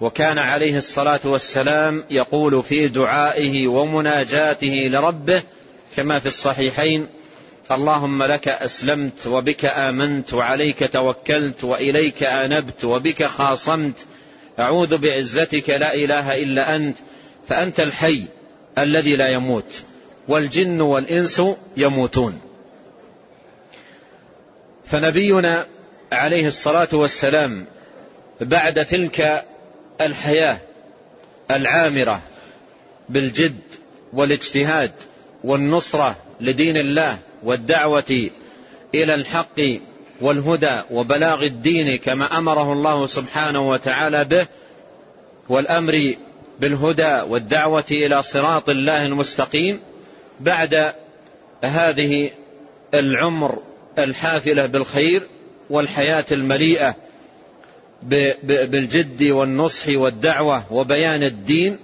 [0.00, 5.42] وكان عليه الصلاة والسلام يقول في دعائه ومناجاته لربه
[5.96, 7.08] كما في الصحيحين
[7.70, 14.06] اللهم لك أسلمت وبك آمنت وعليك توكلت وإليك آنبت وبك خاصمت
[14.58, 16.96] أعوذ بعزتك لا إله إلا أنت
[17.48, 18.24] فأنت الحي
[18.78, 19.82] الذي لا يموت
[20.28, 21.42] والجن والإنس
[21.76, 22.40] يموتون.
[24.84, 25.66] فنبينا
[26.12, 27.66] عليه الصلاة والسلام
[28.40, 29.44] بعد تلك
[30.00, 30.58] الحياة
[31.50, 32.22] العامرة
[33.08, 33.60] بالجد
[34.12, 34.92] والاجتهاد
[35.44, 38.30] والنصرة لدين الله والدعوة
[38.94, 39.60] إلى الحق
[40.20, 44.46] والهدى وبلاغ الدين كما أمره الله سبحانه وتعالى به
[45.48, 46.14] والأمر
[46.60, 49.80] بالهدى والدعوة إلى صراط الله المستقيم
[50.40, 50.92] بعد
[51.64, 52.30] هذه
[52.94, 53.58] العمر
[53.98, 55.22] الحافلة بالخير
[55.70, 56.94] والحياة المليئة
[58.42, 61.78] بالجد والنصح والدعوة وبيان الدين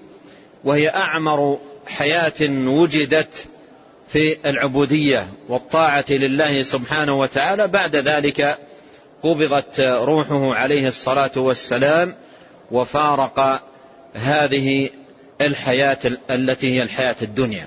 [0.64, 3.46] وهي أعمر حياة وجدت
[4.08, 7.68] في العبودية والطاعة لله سبحانه وتعالى.
[7.68, 8.58] بعد ذلك
[9.22, 12.14] قبضت روحه عليه الصلاة والسلام
[12.70, 13.62] وفارق
[14.14, 14.90] هذه
[15.40, 15.98] الحياة
[16.30, 17.66] التي هي الحياة الدنيا.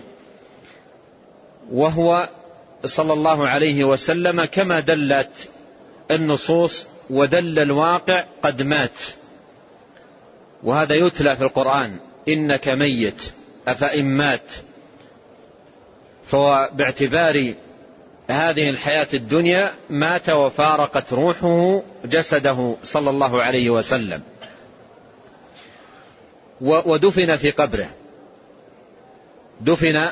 [1.71, 2.29] وهو
[2.85, 5.49] صلى الله عليه وسلم كما دلت
[6.11, 8.99] النصوص ودل الواقع قد مات.
[10.63, 11.99] وهذا يتلى في القرآن.
[12.27, 13.21] إنك ميت.
[13.67, 14.51] أفإن مات.
[16.25, 17.55] فهو باعتبار
[18.29, 24.21] هذه الحياة الدنيا مات وفارقت روحه جسده صلى الله عليه وسلم.
[26.61, 27.89] ودفن في قبره.
[29.61, 30.09] دفن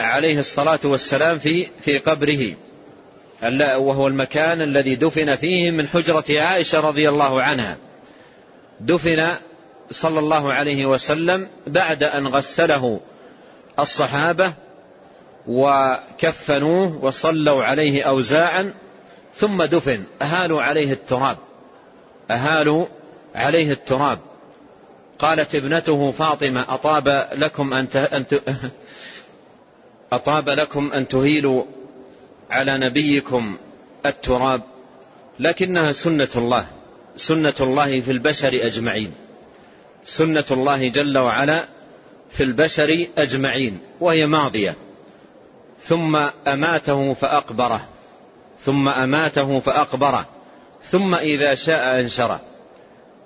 [0.00, 2.54] عليه الصلاة والسلام في في قبره.
[3.76, 7.76] وهو المكان الذي دفن فيه من حجرة عائشة رضي الله عنها.
[8.80, 9.28] دفن
[9.90, 13.00] صلى الله عليه وسلم بعد أن غسله
[13.78, 14.54] الصحابة
[15.46, 18.74] وكفنوه وصلوا عليه أوزاعا
[19.34, 20.04] ثم دفن.
[20.22, 21.36] أهالوا عليه التراب.
[22.30, 22.86] أهالوا
[23.34, 24.18] عليه التراب.
[25.18, 27.88] قالت ابنته فاطمة أطاب لكم أن
[30.12, 31.64] أطاب لكم أن تهيلوا
[32.52, 33.58] على نبيكم
[34.06, 34.62] التراب
[35.38, 36.66] لكنها سنة الله
[37.16, 39.12] سنة الله في البشر أجمعين.
[40.04, 41.64] سنة الله جل وعلا
[42.30, 44.74] في البشر أجمعين وهي ماضية.
[45.78, 47.88] ثم أماته فأقبره
[48.64, 50.26] ثم أماته فأقبره
[50.82, 52.40] ثم إذا شاء أنشره.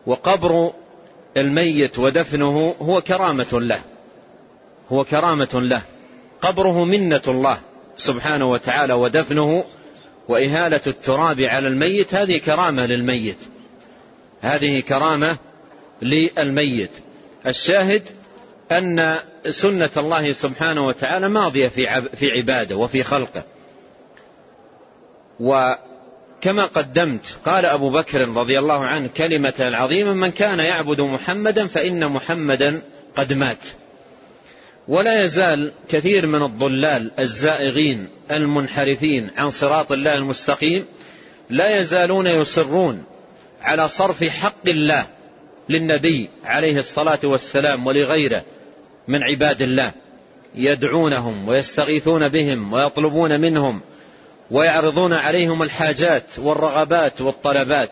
[0.07, 0.73] وقبر
[1.37, 3.81] الميت ودفنه هو كرامة له
[4.93, 5.83] هو كرامة له.
[6.41, 7.59] قبره منة الله
[7.97, 9.65] سبحانه وتعالى ودفنه
[10.29, 13.39] وإهالة التراب على الميت هذه كرامة للميت.
[14.41, 15.37] هذه كرامة
[16.03, 16.91] للميت.
[17.47, 18.03] الشاهد
[18.73, 19.17] أن
[19.49, 21.69] سنة الله سبحانه وتعالى ماضية
[22.15, 23.45] في عبادة وفي خلقه.
[25.41, 32.09] وكما قدمت قال أبو بكر رضي الله عنه كلمة العظيمة من كان يعبد محمدا فإن
[32.09, 32.83] محمدا
[33.17, 33.67] قد مات.
[34.89, 40.85] ولا يزال كثير من الضلال الزائغين المنحرفين عن صراط الله المستقيم
[41.51, 43.05] لا يزالون يصرون
[43.63, 45.07] على صرف حق الله
[45.69, 48.45] للنبي عليه الصلاة والسلام ولغيره
[49.09, 49.93] من عباد الله
[50.55, 53.81] يدعونهم ويستغيثون بهم ويطلبون منهم
[54.51, 57.91] ويعرضون عليهم الحاجات والرغبات والطلبات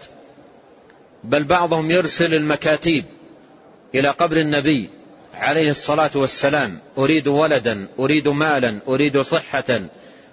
[1.24, 3.04] بل بعضهم يرسل المكاتيب
[3.94, 4.90] إلى قبر النبي
[5.34, 9.80] عليه الصلاة والسلام أريد ولدا أريد مالا أريد صحة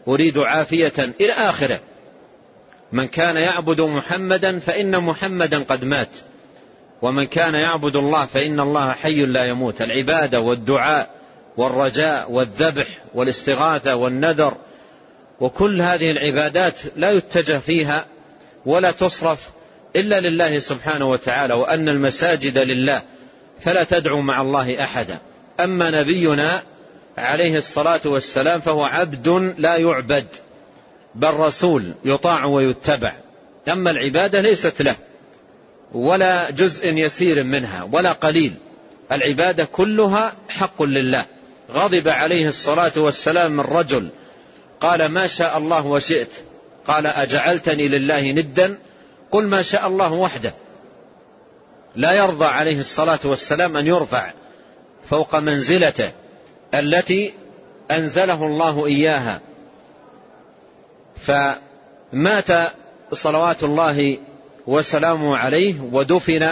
[0.07, 1.79] أريد عافية إلى آخره.
[2.91, 6.09] من كان يعبد محمدا فإن محمدا قد مات.
[7.01, 9.81] ومن كان يعبد الله فإن الله حي لا يموت.
[9.81, 11.09] العبادة والدعاء
[11.57, 14.53] والرجاء والذبح والاستغاثة والنذر
[15.39, 18.05] وكل هذه العبادات لا يتجه فيها
[18.65, 19.39] ولا تصرف
[19.95, 23.01] إلا لله سبحانه وتعالى وأن المساجد لله.
[23.63, 25.17] فلا تدعو مع الله أحدا.
[25.59, 26.63] أما نبينا
[27.17, 30.25] عليه الصلاة والسلام فهو عبد لا يعبد
[31.15, 33.13] بل رسول يطاع ويتبع.
[33.67, 34.95] أما العبادة ليست له
[35.91, 38.53] ولا جزء يسير منها ولا قليل.
[39.11, 41.25] العبادة كلها حق لله.
[41.71, 44.09] غضب عليه الصلاة والسلام من رجل
[44.79, 46.31] قال ما شاء الله وشئت.
[46.87, 48.77] قال أجعلتني لله ندا.
[49.31, 50.53] قل ما شاء الله وحده.
[51.95, 54.33] لا يرضى عليه الصلاة والسلام أن يرفع
[55.05, 56.11] فوق منزلته
[56.73, 57.33] التي
[57.91, 59.41] أنزله الله إياها.
[61.15, 62.71] فمات
[63.13, 64.17] صلوات الله
[64.67, 66.49] وسلامه عليه ودفن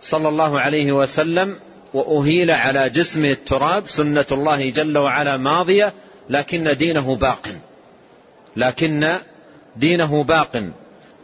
[0.00, 1.58] صلى الله عليه وسلم
[1.94, 5.92] وأهيل على جسمه التراب سنة الله جل وعلا ماضية
[6.30, 7.48] لكن دينه باق.
[8.56, 9.12] لكن
[9.76, 10.72] دينه باق.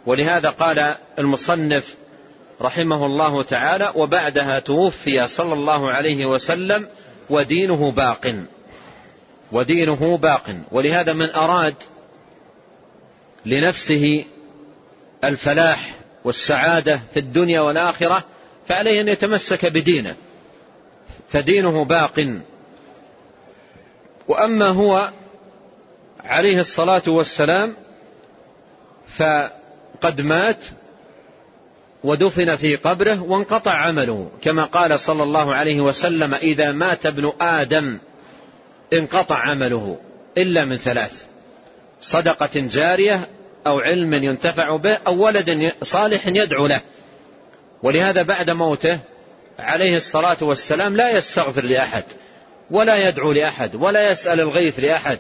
[0.07, 1.95] ولهذا قال المصنف
[2.63, 6.87] رحمه الله تعالى وبعدها توفي صلى الله عليه وسلم
[7.31, 8.45] ودينه باق.
[9.53, 10.57] ودينه باق.
[10.73, 11.75] ولهذا من أراد
[13.47, 14.25] لنفسه
[15.25, 15.95] الفلاح
[16.25, 18.25] والسعادة في الدنيا والآخرة
[18.67, 20.17] فعليه أن يتمسك بدينه.
[21.29, 22.41] فدينه باق.
[24.29, 25.11] وأما هو
[26.25, 27.77] عليه الصلاة والسلام
[29.17, 30.65] فقد مات
[32.05, 37.99] ودفن في قبره وانقطع عمله كما قال صلى الله عليه وسلم إذا مات ابن آدم
[38.93, 39.99] انقطع عمله
[40.39, 41.25] إلا من ثلاث
[42.01, 43.29] صدقة جارية
[43.67, 46.81] أو علم ينتفع به أو ولد صالح يدعو له.
[47.83, 49.01] ولهذا بعد موته
[49.59, 52.05] عليه الصلاة والسلام لا يستغفر لأحد
[52.71, 55.19] ولا يدعو لأحد ولا يسأل الغيث لأحد.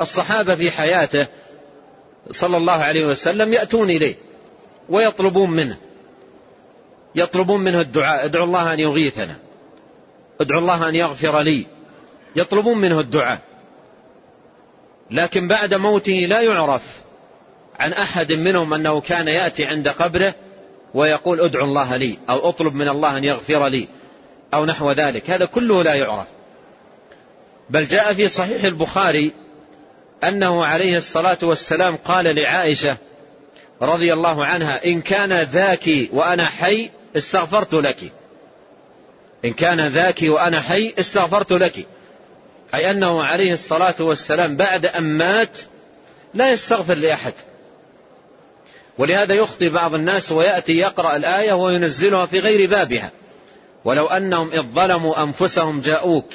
[0.00, 1.26] الصحابة في حياته
[2.30, 4.16] صلى الله عليه وسلم يأتون إليه
[4.88, 5.76] ويطلبون منه.
[7.18, 8.24] يطلبون منه الدعاء.
[8.24, 9.36] ادعو الله أن يغيثنا.
[10.40, 11.66] ادعو الله أن يغفر لي.
[12.36, 13.40] يطلبون منه الدعاء.
[15.10, 16.82] لكن بعد موته لا يعرف
[17.78, 20.34] عن أحد منهم أنه كان يأتي عند قبره
[20.94, 23.88] ويقول ادعو الله لي أو اطلب من الله أن يغفر لي
[24.54, 25.30] أو نحو ذلك.
[25.30, 26.26] هذا كله لا يعرف.
[27.70, 29.32] بل جاء في صحيح البخاري
[30.24, 32.96] أنه عليه الصلاة والسلام قال لعائشة
[33.82, 38.12] رضي الله عنها إن كان ذاك وأنا حي استغفرت لك.
[39.44, 41.86] إن كان ذاك وأنا حي استغفرت لك.
[42.74, 45.58] أي أنه عليه الصلاة والسلام بعد أن مات
[46.34, 47.34] لا يستغفر لأحد.
[48.98, 53.10] ولهذا يخطي بعض الناس ويأتي يقرأ الآية وينزلها في غير بابها.
[53.84, 56.34] ولو أنهم إذ ظلموا أنفسهم جاءوك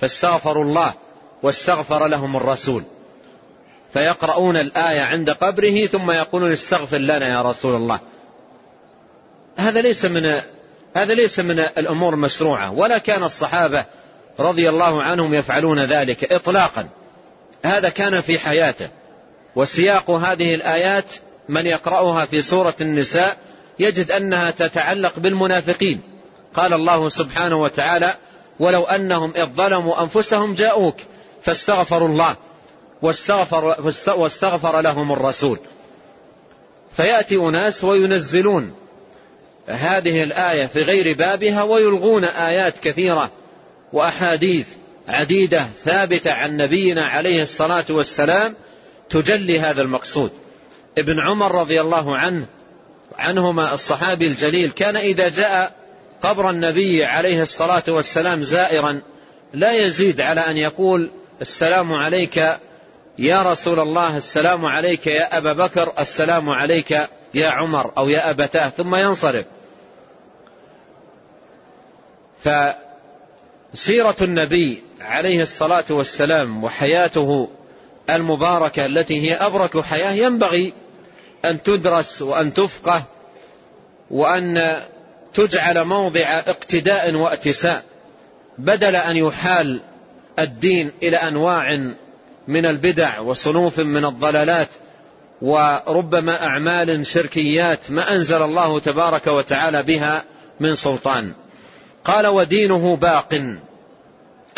[0.00, 0.94] فاستغفروا الله
[1.42, 2.82] واستغفر لهم الرسول.
[3.92, 8.00] فيقرؤون الآية عند قبره ثم يقولون استغفر لنا يا رسول الله.
[9.56, 10.40] هذا ليس من
[10.96, 13.84] هذا ليس من الأمور المشروعة ولا كان الصحابة
[14.40, 16.88] رضي الله عنهم يفعلون ذلك إطلاقا.
[17.64, 18.88] هذا كان في حياته
[19.56, 21.04] وسياق هذه الآيات
[21.48, 23.36] من يقرأها في سورة النساء
[23.78, 26.02] يجد أنها تتعلق بالمنافقين.
[26.54, 28.14] قال الله سبحانه وتعالى
[28.60, 30.96] ولو أنهم إذ ظلموا أنفسهم جاءوك
[31.42, 32.36] فاستغفروا الله
[33.02, 35.58] واستغفر, واستغفر لهم الرسول.
[36.96, 38.74] فيأتي أناس وينزلون
[39.66, 43.30] هذه الآية في غير بابها ويلغون آيات كثيرة
[43.92, 44.66] وأحاديث
[45.08, 48.54] عديدة ثابتة عن نبينا عليه الصلاة والسلام
[49.10, 50.30] تجلي هذا المقصود.
[50.98, 52.46] ابن عمر رضي الله عنه
[53.18, 55.72] عنهما الصحابي الجليل كان إذا جاء
[56.22, 59.02] قبر النبي عليه الصلاة والسلام زائرا
[59.54, 61.10] لا يزيد على أن يقول
[61.40, 62.36] السلام عليك
[63.18, 66.90] يا رسول الله السلام عليك يا أبا بكر السلام عليك
[67.34, 69.44] يا عمر أو يا أبتاه ثم ينصرف.
[72.46, 77.48] فسيرة النبي عليه الصلاة والسلام وحياته
[78.10, 80.72] المباركة التي هي أبرك حياة ينبغي
[81.44, 83.04] أن تدرس وأن تفقه
[84.10, 84.82] وأن
[85.34, 87.82] تجعل موضع اقتداء واتساء
[88.58, 89.80] بدل أن يحال
[90.38, 91.68] الدين إلى أنواع
[92.48, 94.68] من البدع وصنوف من الضلالات
[95.42, 100.24] وربما أعمال شركيات ما أنزل الله تبارك وتعالى بها
[100.60, 101.34] من سلطان.
[102.06, 103.34] قال ودينه باق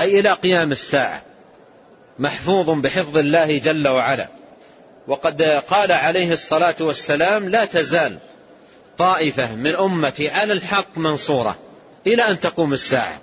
[0.00, 1.22] أي إلى قيام الساعة
[2.18, 4.28] محفوظ بحفظ الله جل وعلا.
[5.06, 8.18] وقد قال عليه الصلاة والسلام لا تزال
[8.98, 11.58] طائفة من أمتي على الحق منصورة
[12.06, 13.20] إلى أن تقوم الساعة.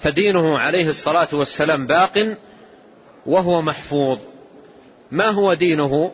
[0.00, 2.36] فدينه عليه الصلاة والسلام باق
[3.26, 4.18] وهو محفوظ.
[5.10, 6.12] ما هو دينه؟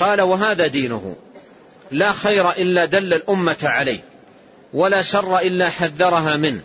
[0.00, 1.16] قال وهذا دينه.
[1.90, 4.11] لا خير إلا دل الأمة عليه.
[4.74, 6.62] ولا شر إلا حذرها منه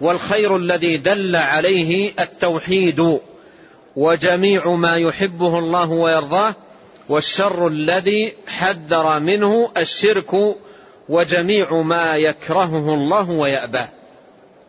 [0.00, 3.18] والخير الذي دل عليه التوحيد
[3.96, 6.54] وجميع ما يحبه الله ويرضاه
[7.08, 10.56] والشر الذي حذر منه الشرك
[11.08, 13.88] وجميع ما يكرهه الله ويأباه.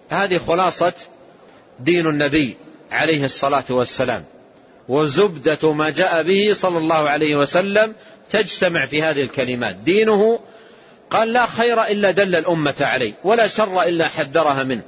[0.10, 0.94] هذه خلاصة
[1.80, 2.58] دين النبي
[2.92, 4.24] عليه الصلاة والسلام
[4.90, 7.94] وزبدة ما جاء به صلى الله عليه وسلم
[8.32, 9.76] تجتمع في هذه الكلمات.
[9.76, 10.40] دينه
[11.14, 14.84] قال لا خير إلا دل الأمة عليه ولا شر إلا حذرها منه.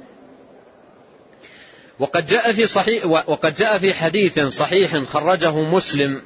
[1.98, 6.22] وقد جاء في صحيح وقد جاء في حديث صحيح خرجه مسلم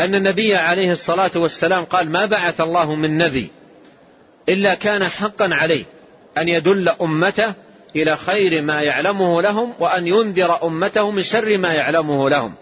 [0.00, 3.50] أن النبي عليه الصلاة والسلام قال ما بعث الله من نبي
[4.48, 5.84] إلا كان حقا عليه
[6.38, 7.54] أن يدل أمته
[7.96, 12.54] إلى خير ما يعلمه لهم وأن ينذر أمته من شر ما يعلمه لهم.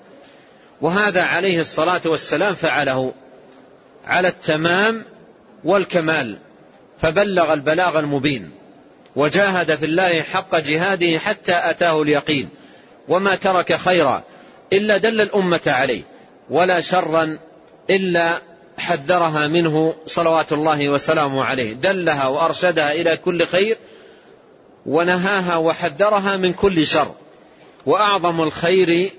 [0.81, 3.13] وهذا عليه الصلاة والسلام فعله
[4.07, 5.05] على التمام
[5.65, 6.39] والكمال
[6.99, 8.51] فبلغ البلاغ المبين
[9.17, 12.49] وجاهد في الله حق جهاده حتى أتاه اليقين
[13.09, 14.23] وما ترك خيرا
[14.73, 16.03] إلا دل الأمة عليه
[16.51, 17.39] ولا شرا
[17.91, 18.39] إلا
[18.79, 23.77] حذرها منه صلوات الله وسلامه عليه دلها وأرشدها إلى كل خير
[24.87, 27.15] ونهاها وحذرها من كل شر
[27.87, 29.11] وأعظم الخير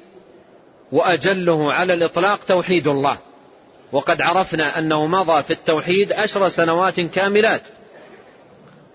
[0.92, 3.18] وأجله على الإطلاق توحيد الله.
[3.92, 7.62] وقد عرفنا أنه مضى في التوحيد عشر سنوات كاملات.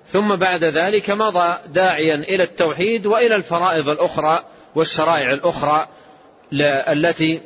[0.06, 5.86] ثم بعد ذلك مضى داعيا إلى التوحيد وإلى الفرائض الأخرى والشرائع الأخرى
[6.92, 7.40] التي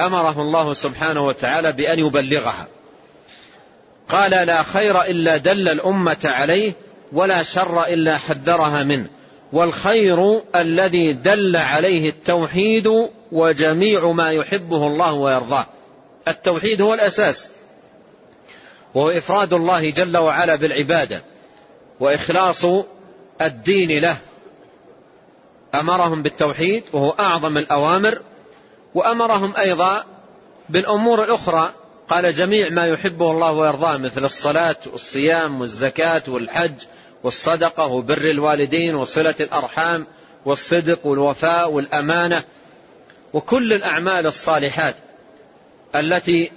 [0.00, 2.66] أمره الله سبحانه وتعالى بأن يبلغها.
[4.08, 6.74] قال لا خير إلا دل الأمة عليه
[7.12, 9.08] ولا شر إلا حذرها منه
[9.52, 12.88] والخير الذي دل عليه التوحيد
[13.32, 15.66] وجميع ما يحبه الله ويرضاه.
[16.30, 17.50] التوحيد هو الأساس.
[18.94, 21.22] وهو إفراد الله جل وعلا بالعبادة.
[22.00, 22.64] وإخلاص
[23.40, 24.18] الدين له.
[25.74, 28.18] أمرهم بالتوحيد وهو أعظم الأوامر.
[28.94, 30.04] وأمرهم أيضا
[30.68, 31.74] بالأمور الأخرى.
[32.08, 36.74] قال جميع ما يحبه الله ويرضاه مثل الصلاة والصيام والزكاة والحج
[37.24, 40.06] والصدقة وبر الوالدين وصلة الأرحام
[40.44, 42.44] والصدق والوفاء والأمانة.
[43.32, 44.94] وكل الأعمال الصالحات.
[45.94, 46.50] التي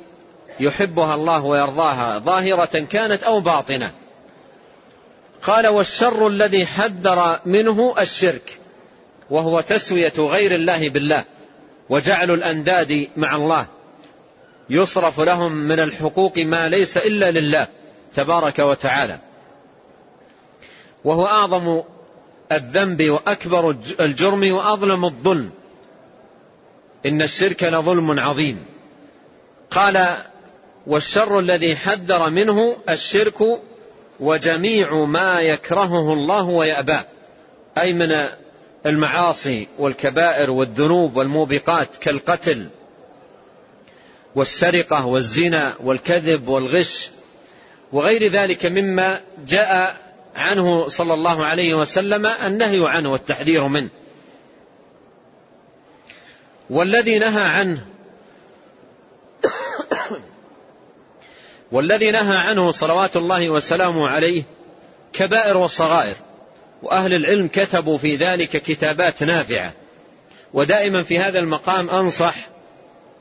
[0.59, 3.91] يحبها الله ويرضاها ظاهرة كانت أو باطنة.
[5.43, 8.59] قال والشر الذي حذر منه الشرك
[9.29, 11.23] وهو تسوية غير الله بالله
[11.89, 13.65] وجعل الأنداد مع الله
[14.69, 17.67] يصرف لهم من الحقوق ما ليس إلا لله
[18.13, 19.19] تبارك وتعالى.
[21.03, 21.81] وهو أعظم
[22.51, 25.51] الذنب وأكبر الجرم وأظلم الظلم.
[27.05, 28.72] إن الشرك لظلم عظيم.
[29.75, 30.17] قال
[30.87, 33.59] والشر الذي حذر منه الشرك
[34.19, 37.05] وجميع ما يكرهه الله ويأباه
[37.77, 38.27] أي من
[38.85, 42.69] المعاصي والكبائر والذنوب والموبقات كالقتل
[44.35, 47.09] والسرقة والزنا والكذب والغش
[47.91, 49.97] وغير ذلك مما جاء
[50.35, 53.89] عنه صلى الله عليه وسلم النهي عنه والتحذير منه.
[56.69, 57.85] والذي نهى عنه
[61.71, 64.43] والذي نهى عنه صلوات الله وسلامه عليه
[65.13, 66.15] كبائر وصغائر
[66.83, 69.73] وأهل العلم كتبوا في ذلك كتابات نافعة.
[70.53, 72.35] ودائما في هذا المقام أنصح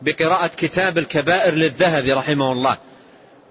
[0.02, 2.78] بقراءة كتاب الكبائر للذهبي رحمه الله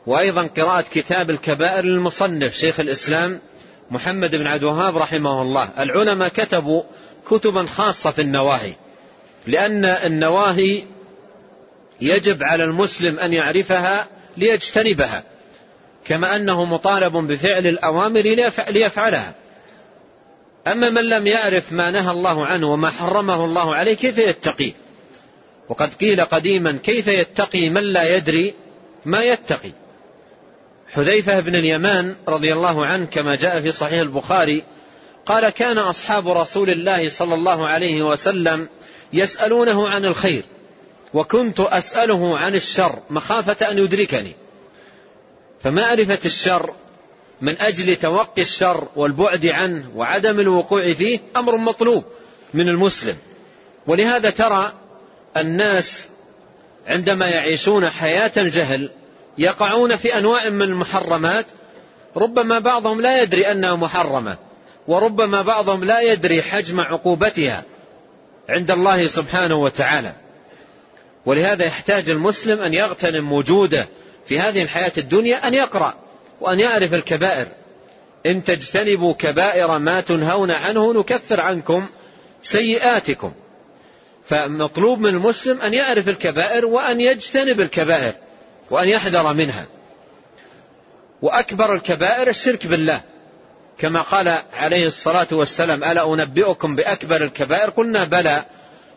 [0.06, 3.40] وأيضا قراءة كتاب الكبائر للمصنف شيخ الإسلام
[3.92, 5.70] محمد بن عبد الوهاب رحمه الله.
[5.80, 6.84] العلماء كتبوا
[7.30, 8.74] كتبا خاصة في النواهي
[9.48, 10.84] لأن النواهي
[12.02, 15.24] يجب على المسلم أن يعرفها ليجتنبها
[16.06, 18.22] كما أنه مطالب بفعل الأوامر
[18.70, 19.36] ليفعلها.
[20.68, 24.74] أما من لم يعرف ما نهى الله عنه وما حرمه الله عليه كيف يتقي؟
[25.70, 28.54] وقد قيل قديما كيف يتقي من لا يدري
[29.06, 29.72] ما يتقي؟
[30.92, 34.64] حذيفة بن اليمان رضي الله عنه كما جاء في صحيح البخاري
[35.26, 38.70] قال كان أصحاب رسول الله صلى الله عليه وسلم
[39.14, 40.44] يسألونه عن الخير
[41.14, 44.36] وكنت أسأله عن الشر مخافة أن يدركني.
[45.62, 46.74] فمعرفة الشر؟
[47.42, 52.04] من أجل توقي الشر والبعد عنه وعدم الوقوع فيه أمر مطلوب
[52.54, 53.16] من المسلم.
[53.88, 54.74] ولهذا ترى
[55.38, 56.06] الناس
[56.88, 58.90] عندما يعيشون حياة الجهل
[59.38, 61.46] يقعون في أنواع من المحرمات
[62.18, 64.38] ربما بعضهم لا يدري أنها محرمة
[64.88, 67.64] وربما بعضهم لا يدري حجم عقوبتها
[68.50, 70.14] عند الله سبحانه وتعالى.
[71.26, 73.88] ولهذا يحتاج المسلم أن يغتنم وجوده
[74.26, 75.94] في هذه الحياة الدنيا أن يقرأ
[76.42, 77.48] وأن يعرف الكبائر.
[78.26, 81.90] إن تجتنبوا كبائر ما تنهون عنه نكفر عنكم
[82.42, 83.34] سيئاتكم.
[84.26, 88.14] فمطلوب من المسلم أن يعرف الكبائر وأن يجتنب الكبائر
[88.72, 89.66] وأن يحذر منها.
[91.22, 93.02] وأكبر الكبائر الشرك بالله.
[93.78, 98.46] كما قال عليه الصلاة والسلام ألا أنبئكم بأكبر الكبائر؟ قلنا بلى.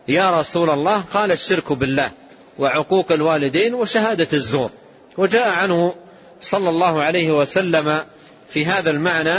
[0.07, 2.11] يا رسول الله قال الشرك بالله
[2.59, 4.71] وعقوق الوالدين وشهادة الزور.
[5.17, 5.95] وجاء عنه
[6.41, 8.01] صلى الله عليه وسلم
[8.49, 9.35] في هذا المعنى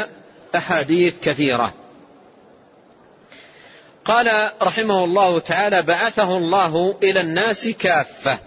[0.57, 1.75] أحاديث كثيرة.
[4.05, 8.39] قال رحمه الله تعالى بعثه الله إلى الناس كافة.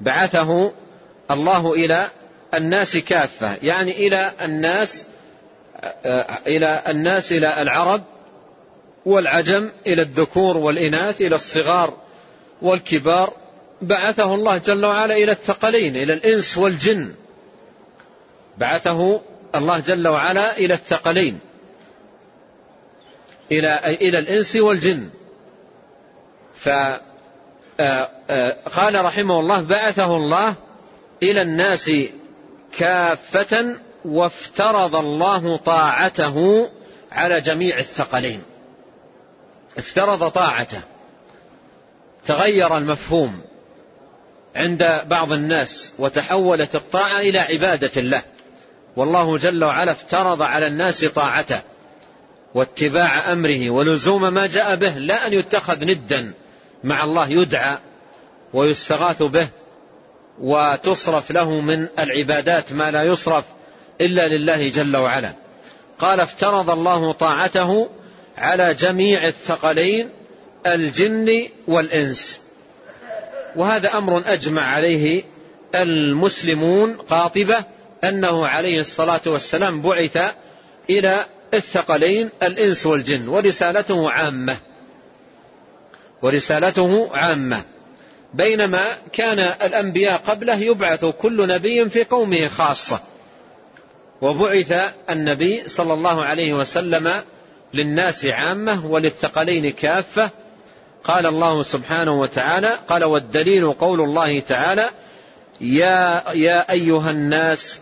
[0.00, 0.72] بعثه
[1.30, 2.10] الله إلى
[2.54, 5.06] الناس كافة يعني إلى الناس
[6.46, 8.02] إلى الناس إلى العرب
[9.06, 11.94] والعجم إلى الذكور والإناث إلى الصغار
[12.62, 13.32] والكبار.
[13.82, 17.14] بعثه الله جل وعلا إلى الثقلين إلى الإنس والجن.
[18.58, 19.20] بعثه
[19.54, 21.38] الله جل وعلا إلى الثقلين
[23.52, 25.10] إلى إلى الإنس والجن.
[26.60, 27.00] فقال
[29.04, 30.54] رحمه الله بعثه الله
[31.22, 31.90] إلى الناس
[32.78, 36.68] كافة وافترض الله طاعته
[37.12, 38.42] على جميع الثقلين.
[39.78, 40.82] افترض طاعته.
[42.24, 43.40] تغير المفهوم
[44.56, 48.22] عند بعض الناس وتحولت الطاعة إلى عبادة الله
[48.96, 51.62] والله جل وعلا افترض على الناس طاعته
[52.54, 56.34] واتباع أمره ولزوم ما جاء به لا أن يتخذ ندا
[56.84, 57.78] مع الله يدعى
[58.52, 59.48] ويستغاث به
[60.40, 63.44] وتصرف له من العبادات ما لا يصرف
[64.00, 65.32] إلا لله جل وعلا.
[65.98, 67.88] قال افترض الله طاعته
[68.38, 70.10] على جميع الثقلين
[70.66, 71.28] الجن
[71.68, 72.40] والإنس.
[73.56, 75.24] وهذا أمر أجمع عليه
[75.74, 77.64] المسلمون قاطبة
[78.04, 80.34] أنه عليه الصلاة والسلام بعث
[80.90, 81.24] إلى
[81.54, 84.56] الثقلين الإنس والجن ورسالته عامة.
[86.22, 87.64] ورسالته عامة.
[88.34, 93.00] بينما كان الأنبياء قبله يبعث كل نبي في قومه خاصة.
[94.20, 97.22] وبعث النبي صلى الله عليه وسلم
[97.74, 100.30] للناس عامة وللثقلين كافة.
[101.04, 104.90] قال الله سبحانه وتعالى قال والدليل قول الله تعالى
[105.60, 107.80] يا, يا أيها الناس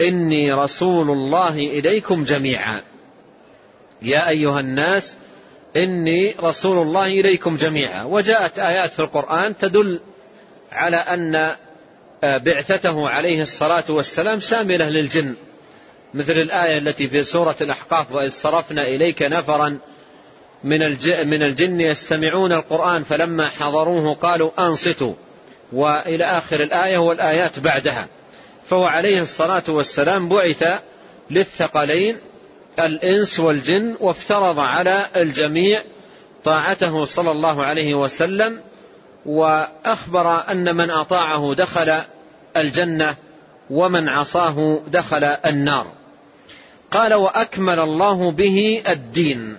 [0.00, 2.80] إني رسول الله إليكم جميعا.
[4.02, 5.14] يا أيها الناس
[5.76, 8.04] إني رسول الله إليكم جميعا.
[8.04, 10.00] وجاءت آيات في القرآن تدل
[10.72, 11.56] على أن
[12.22, 15.34] بعثته عليه الصلاة والسلام شاملة للجن.
[16.14, 19.78] مثل الآية التي في سورة الأحقاف وإذ صرفنا إليك نفرا
[21.24, 25.14] من الجن يستمعون القرآن فلما حضروه قالوا أنصتوا.
[25.72, 28.06] وإلى آخر الآية والآيات بعدها
[28.68, 30.80] فهو عليه الصلاة والسلام بعث
[31.30, 32.16] للثقلين
[32.78, 35.82] الإنس والجن وافترض على الجميع
[36.44, 38.60] طاعته صلى الله عليه وسلم
[39.26, 42.00] وأخبر أن من أطاعه دخل
[42.56, 43.16] الجنة
[43.70, 45.86] ومن عصاه دخل النار.
[46.92, 49.56] قال وأكمل الله به الدين.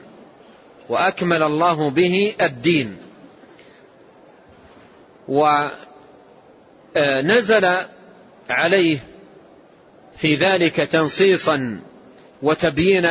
[0.89, 2.97] وأكمل الله به الدين.
[6.97, 7.75] ونزل
[8.49, 8.99] عليه
[10.17, 11.79] في ذلك تنصيصا
[12.41, 13.07] وتبيين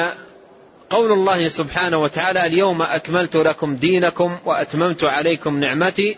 [0.90, 6.16] قول الله سبحانه وتعالى اليوم أكملت لكم دينكم وأتممت عليكم نعمتي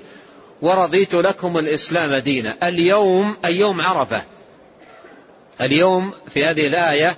[0.62, 2.68] ورضيت لكم الإسلام دينا.
[2.68, 4.22] اليوم أي يوم عرفة.
[5.60, 7.16] اليوم في هذه الآية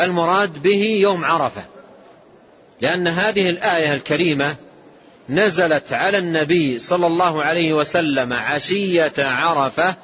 [0.00, 1.62] المراد به يوم عرفة.
[2.80, 4.56] لأن هذه الآية الكريمة
[5.28, 9.94] نزلت على النبي صلى الله عليه وسلم عشية عرفة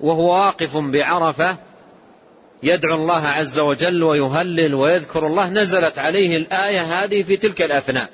[0.00, 1.56] وهو واقف بعرفة
[2.62, 5.48] يدعو الله عز وجل ويهلل ويذكر الله.
[5.50, 8.08] نزلت عليه الآية هذه في تلك الأثناء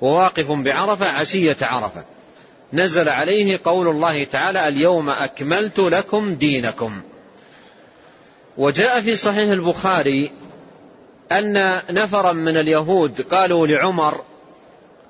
[0.00, 2.04] وواقف بعرفة عشية عرفة.
[2.72, 7.02] نزل عليه قول الله تعالى اليوم أكملت لكم دينكم.
[8.56, 10.30] وجاء في صحيح البخاري
[11.32, 14.20] أن نفرا من اليهود قالوا لعمر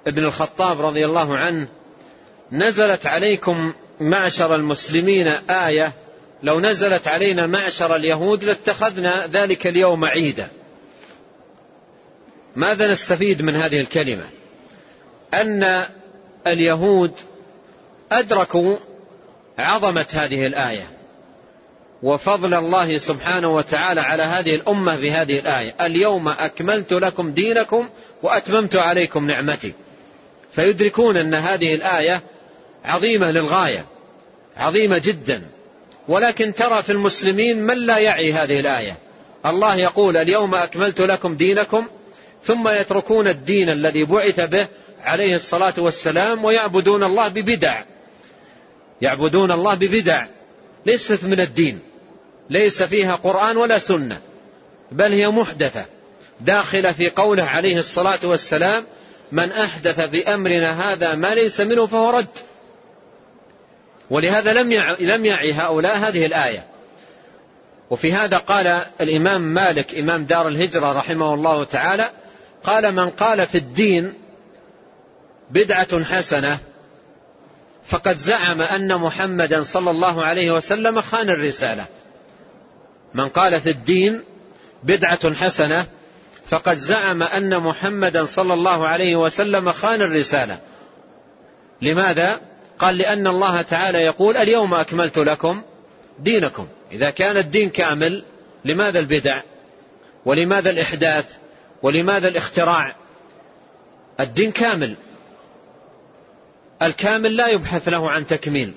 [0.06, 1.68] بن الخطاب رضي الله عنه
[2.52, 5.92] نزلت عليكم معشر المسلمين آية
[6.42, 10.48] لو نزلت علينا معشر اليهود لاتخذنا ذلك اليوم عيدا.
[12.56, 14.24] ماذا نستفيد من هذه الكلمة؟
[15.34, 15.86] أن
[16.46, 17.12] اليهود
[18.12, 18.76] أدركوا
[19.58, 20.99] عظمة هذه الآية.
[22.02, 25.74] وفضل الله سبحانه وتعالى على هذه الأمة بهذه الآية.
[25.80, 27.88] اليوم أكملت لكم دينكم
[28.22, 29.72] وأتممت عليكم نعمتي.
[30.52, 32.22] فيدركون أن هذه الآية
[32.84, 33.84] عظيمة للغاية
[34.56, 35.42] عظيمة جدا.
[36.08, 38.96] ولكن ترى في المسلمين من لا يعي هذه الآية.
[39.46, 41.86] الله يقول اليوم أكملت لكم دينكم
[42.42, 44.66] ثم يتركون الدين الذي بعث به
[45.02, 47.82] عليه الصلاة والسلام ويعبدون الله ببدع.
[49.02, 50.26] يعبدون الله ببدع.
[50.86, 51.89] ليست من الدين.
[52.50, 54.20] ليس فيها قرآن ولا سنة
[54.92, 55.84] بل هي محدثة.
[56.40, 58.84] داخلة في قوله عليه الصلاة والسلام
[59.32, 62.38] من أحدث في أمرنا هذا ما ليس منه فهو رد.
[64.10, 66.64] ولهذا لم لم يعي هؤلاء هذه الآية.
[67.90, 72.10] وفي هذا قال الإمام مالك إمام دار الهجرة رحمه الله تعالى
[72.64, 74.14] قال من قال في الدين
[75.50, 76.58] بدعة حسنة
[77.88, 81.86] فقد زعم أن محمدا صلى الله عليه وسلم خان الرسالة.
[83.14, 84.20] من قال في الدين
[84.82, 85.86] بدعة حسنة
[86.48, 90.58] فقد زعم أن محمدا صلى الله عليه وسلم خان الرسالة.
[91.82, 92.40] لماذا؟
[92.78, 95.62] قال لأن الله تعالى يقول اليوم أكملت لكم
[96.18, 96.68] دينكم.
[96.92, 98.24] إذا كان الدين كامل
[98.64, 99.42] لماذا البدع؟
[100.24, 101.26] ولماذا الإحداث؟
[101.82, 102.96] ولماذا الاختراع؟
[104.20, 104.96] الدين كامل.
[106.82, 108.72] الكامل لا يبحث له عن تكميل.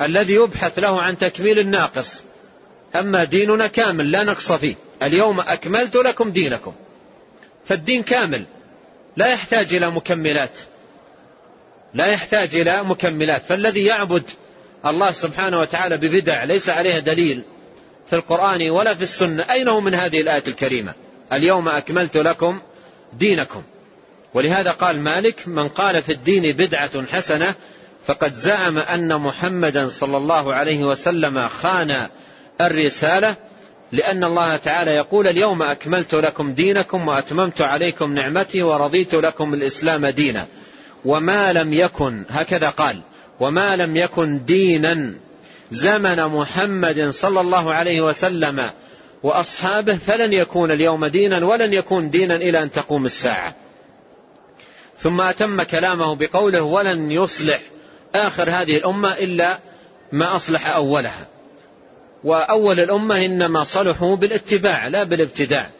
[0.00, 2.22] الذي يبحث له عن تكميل الناقص.
[2.96, 4.74] أما ديننا كامل لا نقص فيه.
[5.02, 6.72] اليوم أكملت لكم دينكم.
[7.66, 8.46] فالدين كامل.
[9.16, 10.58] لا يحتاج إلى مكملات.
[11.94, 13.42] لا يحتاج إلى مكملات.
[13.42, 14.22] فالذي يعبد
[14.86, 17.42] الله سبحانه وتعالى ببدع ليس عليها دليل
[18.06, 19.42] في القرآن ولا في السنة.
[19.50, 20.92] أين هو من هذه الآية الكريمة؟
[21.32, 22.60] اليوم أكملت لكم
[23.12, 23.62] دينكم.
[24.34, 27.54] ولهذا قال مالك من قال في الدين بدعة حسنة
[28.06, 32.08] فقد زعم أن محمدا صلى الله عليه وسلم خان
[32.60, 33.36] الرسالة
[33.92, 40.46] لأن الله تعالى يقول اليوم أكملت لكم دينكم وأتممت عليكم نعمتي ورضيت لكم الإسلام دينا.
[41.04, 43.00] وما لم يكن هكذا قال
[43.40, 45.14] وما لم يكن دينا
[45.70, 48.70] زمن محمد صلى الله عليه وسلم
[49.22, 53.54] وأصحابه فلن يكون اليوم دينا ولن يكون دينا إلى أن تقوم الساعة.
[54.98, 57.60] ثم أتم كلامه بقوله ولن يصلح
[58.14, 59.58] آخر هذه الأمة إلا
[60.12, 61.33] ما أصلح أولها.
[62.24, 65.70] وأول الأمة إنما صلحوا بالاتباع لا بالابتداع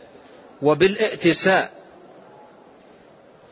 [0.63, 1.71] وبالائتساء.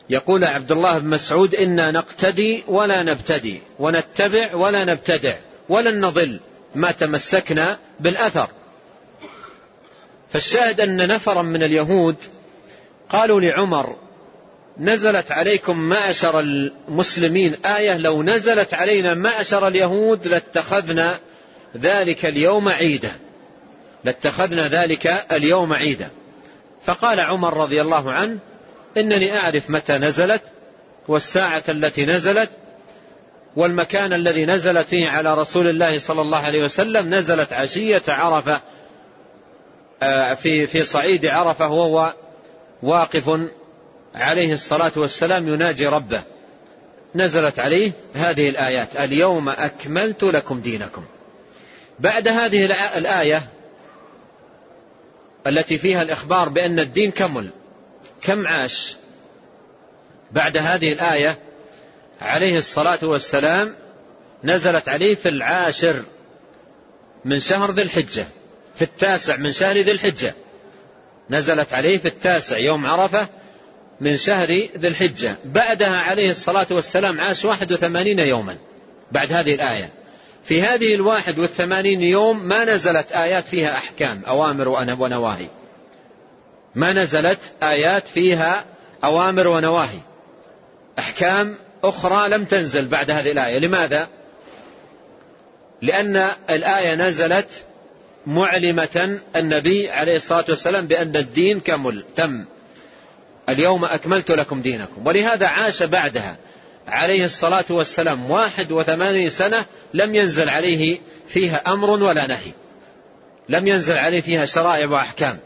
[0.09, 5.35] يقول عبد الله بن مسعود إنا نقتدي ولا نبتدي ونتبع ولا نبتدع
[5.69, 6.39] ولن نضل
[6.75, 8.49] ما تمسكنا بالأثر.
[10.31, 12.15] فالشاهد أن نفرا من اليهود
[13.09, 13.95] قالوا لعمر
[14.79, 21.19] نزلت عليكم معشر المسلمين آية لو نزلت علينا معشر اليهود لاتخذنا
[21.77, 23.15] ذلك اليوم عيدا.
[24.03, 26.09] لاتخذنا ذلك اليوم عيدا.
[26.85, 28.39] فقال عمر رضي الله عنه
[28.97, 30.41] إنني أعرف متى نزلت
[31.07, 32.49] والساعة التي نزلت
[33.55, 37.13] والمكان الذي نزلت فيه على رسول الله صلى الله عليه وسلم.
[37.13, 38.61] نزلت عشية عرفة
[40.03, 42.13] آه، في في صعيد عرفة وهو
[42.83, 43.39] واقف
[44.15, 46.23] عليه الصلاة والسلام يناجي ربه.
[47.15, 51.03] نزلت عليه هذه الآيات اليوم أكملت لكم دينكم.
[52.03, 52.65] بعد هذه
[52.97, 53.43] الآية
[55.47, 57.49] التي فيها الإخبار بأن الدين كمل
[58.21, 58.95] كم عاش؟
[60.31, 61.37] بعد هذه الآية
[62.21, 63.75] عليه الصلاة والسلام
[64.43, 66.03] نزلت عليه في العاشر
[67.25, 68.27] من شهر ذي الحجة
[68.75, 70.33] في التاسع من شهر ذي الحجة.
[71.29, 73.27] نزلت عليه في التاسع يوم عرفة
[74.01, 75.35] من شهر ذي الحجة.
[75.45, 78.57] بعدها عليه الصلاة والسلام عاش واحد وثمانين يوما
[79.11, 80.02] بعد هذه الآية.
[80.43, 85.49] في هذه الواحد والثمانين يوم ما نزلت آيات فيها أحكام أوامر ونواهي.
[86.75, 88.65] ما نزلت آيات فيها
[89.03, 89.99] أوامر ونواهي.
[90.99, 93.59] أحكام أخرى لم تنزل بعد هذه الآية.
[93.59, 94.07] لماذا؟
[95.81, 97.49] لأن الآية نزلت
[98.27, 102.45] معلمة النبي عليه الصلاة والسلام بأن الدين كمل تم.
[103.49, 105.07] اليوم أكملت لكم دينكم.
[105.07, 106.35] ولهذا عاش بعدها.
[106.87, 112.51] عليه الصلاة والسلام واحد وثمانين سنة لم ينزل عليه فيها أمر ولا نهي.
[113.49, 115.37] لم ينزل عليه فيها شرائع وأحكام.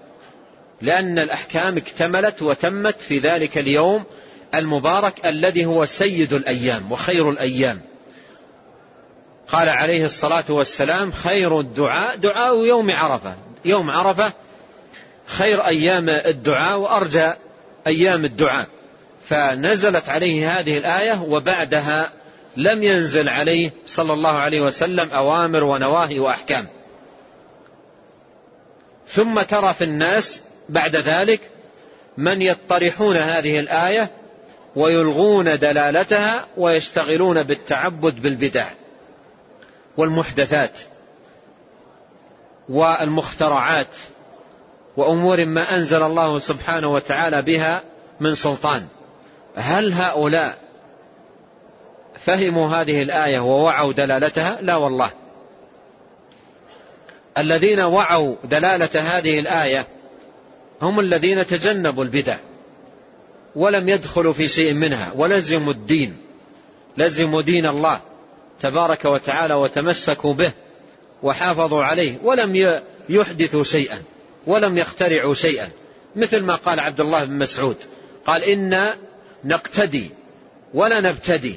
[0.81, 4.03] لأن الأحكام اكتملت وتمت في ذلك اليوم
[4.55, 7.81] المبارك الذي هو سيد الأيام وخير الأيام.
[9.47, 13.35] قال عليه الصلاة والسلام خير الدعاء دعاء يوم عرفة.
[13.65, 14.33] يوم عرفة
[15.25, 17.31] خير أيام الدعاء وأرجى
[17.87, 18.67] أيام الدعاء.
[19.29, 22.09] فنزلت عليه هذه الآية وبعدها
[22.57, 26.67] لم ينزل عليه صلى الله عليه وسلم أوامر ونواهي وأحكام.
[29.07, 31.41] ثم ترى في الناس بعد ذلك
[32.17, 34.09] من يطرحون هذه الآية
[34.75, 38.67] ويلغون دلالتها ويشتغلون بالتعبد بالبدع
[39.97, 40.79] والمحدثات
[42.69, 43.95] والمخترعات
[44.97, 47.83] وأمور ما أنزل الله سبحانه وتعالى بها
[48.19, 48.87] من سلطان.
[49.57, 50.57] هل هؤلاء
[52.25, 55.11] فهموا هذه الآية ووعوا دلالتها؟ لا والله.
[57.37, 59.87] الذين وعوا دلالة هذه الآية
[60.81, 62.37] هم الذين تجنبوا البدع
[63.55, 66.17] ولم يدخلوا في شيء منها ولزموا الدين
[66.97, 68.01] لزموا دين الله
[68.59, 70.53] تبارك وتعالى وتمسكوا به
[71.23, 74.01] وحافظوا عليه ولم يحدثوا شيئا
[74.47, 75.69] ولم يخترعوا شيئا.
[76.15, 77.77] مثل ما قال عبد الله بن مسعود
[78.25, 78.95] قال إنا
[79.45, 80.11] نقتدي
[80.73, 81.55] ولا نبتدي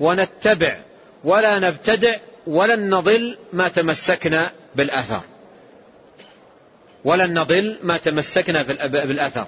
[0.00, 0.80] ونتبع
[1.24, 2.16] ولا نبتدع
[2.46, 5.20] ولن نضل ما تمسكنا بالأثر
[7.04, 9.46] ولن نضل ما تمسكنا بالأثر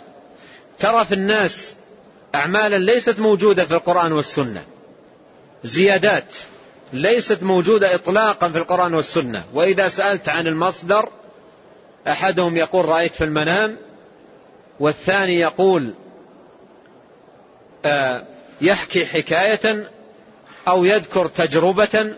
[0.78, 1.74] ترى في الناس
[2.34, 4.64] أعمالا ليست موجودة في القرآن والسنة.
[5.64, 6.34] زيادات
[6.92, 9.44] ليست موجودة إطلاقا في القرآن والسنة.
[9.54, 11.08] وإذا سألت عن المصدر
[12.08, 13.76] أحدهم يقول رأيت في المنام
[14.80, 15.94] والثاني يقول
[18.60, 19.88] يحكي حكاية
[20.68, 22.14] أو يذكر تجربة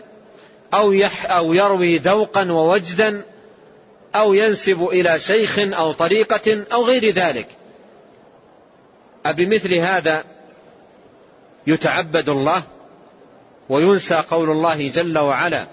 [0.73, 3.21] أو, يح أو يروي ذوقا ووجدا
[4.15, 7.47] أو ينسب إلى شيخ أو طريقة أو غير ذلك.
[9.25, 10.23] أبمثل هذا
[11.67, 12.63] يتعبد الله
[13.69, 15.67] وينسى قول الله جل وعلا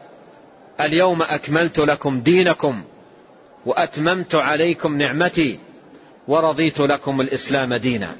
[0.81, 2.85] اليوم أكملت لكم دينكم
[3.67, 5.59] وأتممت عليكم نعمتي
[6.29, 8.17] ورضيت لكم الإسلام دينا.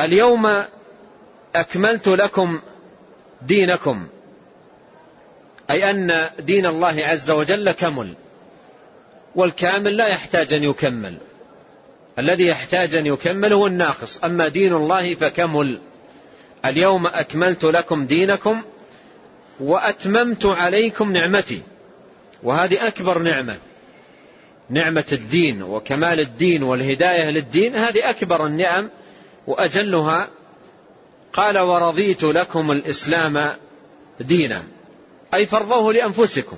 [0.00, 0.64] اليوم
[1.54, 2.60] أكملت لكم
[3.42, 4.08] دينكم
[5.70, 8.14] أي أن دين الله عز وجل كمل
[9.34, 11.18] والكامل لا يحتاج أن يكمل
[12.18, 15.80] الذي يحتاج أن يكمل هو الناقص أما دين الله فكمل.
[16.64, 18.62] اليوم أكملت لكم دينكم
[19.60, 21.62] وأتممت عليكم نعمتي
[22.42, 23.58] وهذه أكبر نعمة
[24.70, 28.88] نعمة الدين وكمال الدين والهداية للدين هذه أكبر النعم
[29.48, 30.28] وأجلها
[31.32, 33.52] قال ورضيت لكم الإسلام
[34.20, 34.62] دينا.
[35.34, 36.56] أي فرضوه لأنفسكم.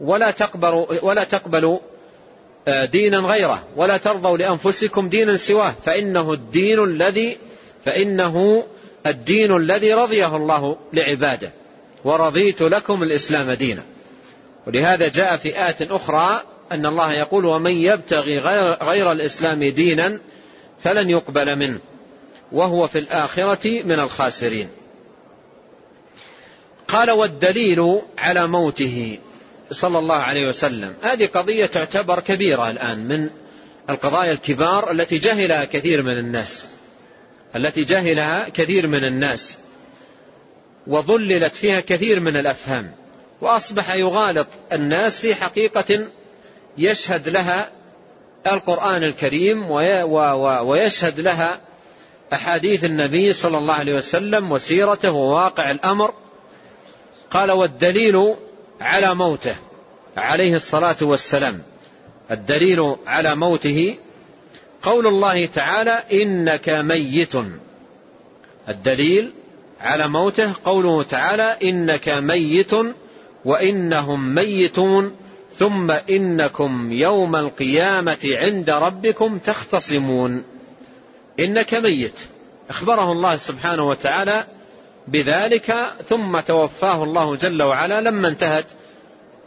[0.00, 1.78] ولا تقبلوا, ولا تقبلوا
[2.68, 3.64] آه، دينا غيره.
[3.76, 5.74] ولا ترضوا لأنفسكم دينا سواه.
[5.84, 7.36] فإنه الدين الذي
[7.84, 8.64] فإنه
[9.06, 11.52] الدين الذي رضيه الله لعباده.
[12.04, 13.82] ورضيت لكم الإسلام دينا.
[14.66, 16.42] ولهذا جاء في آية أخرى
[16.72, 20.20] أن الله يقول ومن يبتغي غير, غير الإسلام دينا
[20.82, 21.80] فلن يقبل منه.
[22.52, 24.68] وهو في الآخرة من الخاسرين.
[26.88, 29.18] قال والدليل على موته
[29.70, 30.94] صلى الله عليه وسلم.
[31.02, 33.30] هذه قضية تعتبر كبيرة الآن من
[33.90, 36.68] القضايا الكبار التي جهلها كثير من الناس.
[37.56, 39.58] التي جهلها كثير من الناس.
[40.86, 42.90] وظللت فيها كثير من الأفهام.
[43.40, 46.08] وأصبح يغالط الناس في حقيقة
[46.78, 47.70] يشهد لها
[48.46, 49.70] القرآن الكريم
[50.60, 51.60] ويشهد لها
[52.32, 56.14] أحاديث النبي صلى الله عليه وسلم وسيرته وواقع الأمر.
[57.30, 58.34] قال والدليل
[58.80, 59.56] على موته
[60.16, 61.62] عليه الصلاة والسلام.
[62.30, 63.78] الدليل على موته
[64.82, 67.34] قول الله تعالى إنك ميت.
[68.68, 69.32] الدليل
[69.80, 72.72] على موته قوله تعالى إنك ميت
[73.44, 75.16] وإنهم ميتون
[75.56, 80.44] ثم إنكم يوم القيامة عند ربكم تختصمون.
[81.40, 82.18] إنك ميت.
[82.70, 84.46] أخبره الله سبحانه وتعالى
[85.08, 85.76] بذلك
[86.08, 88.66] ثم توفاه الله جل وعلا لما انتهت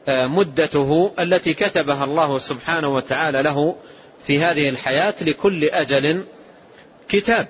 [0.07, 3.75] آه، مدته التي كتبها الله سبحانه وتعالى له
[4.27, 6.25] في هذه الحياة لكل أجل
[7.09, 7.47] كتاب.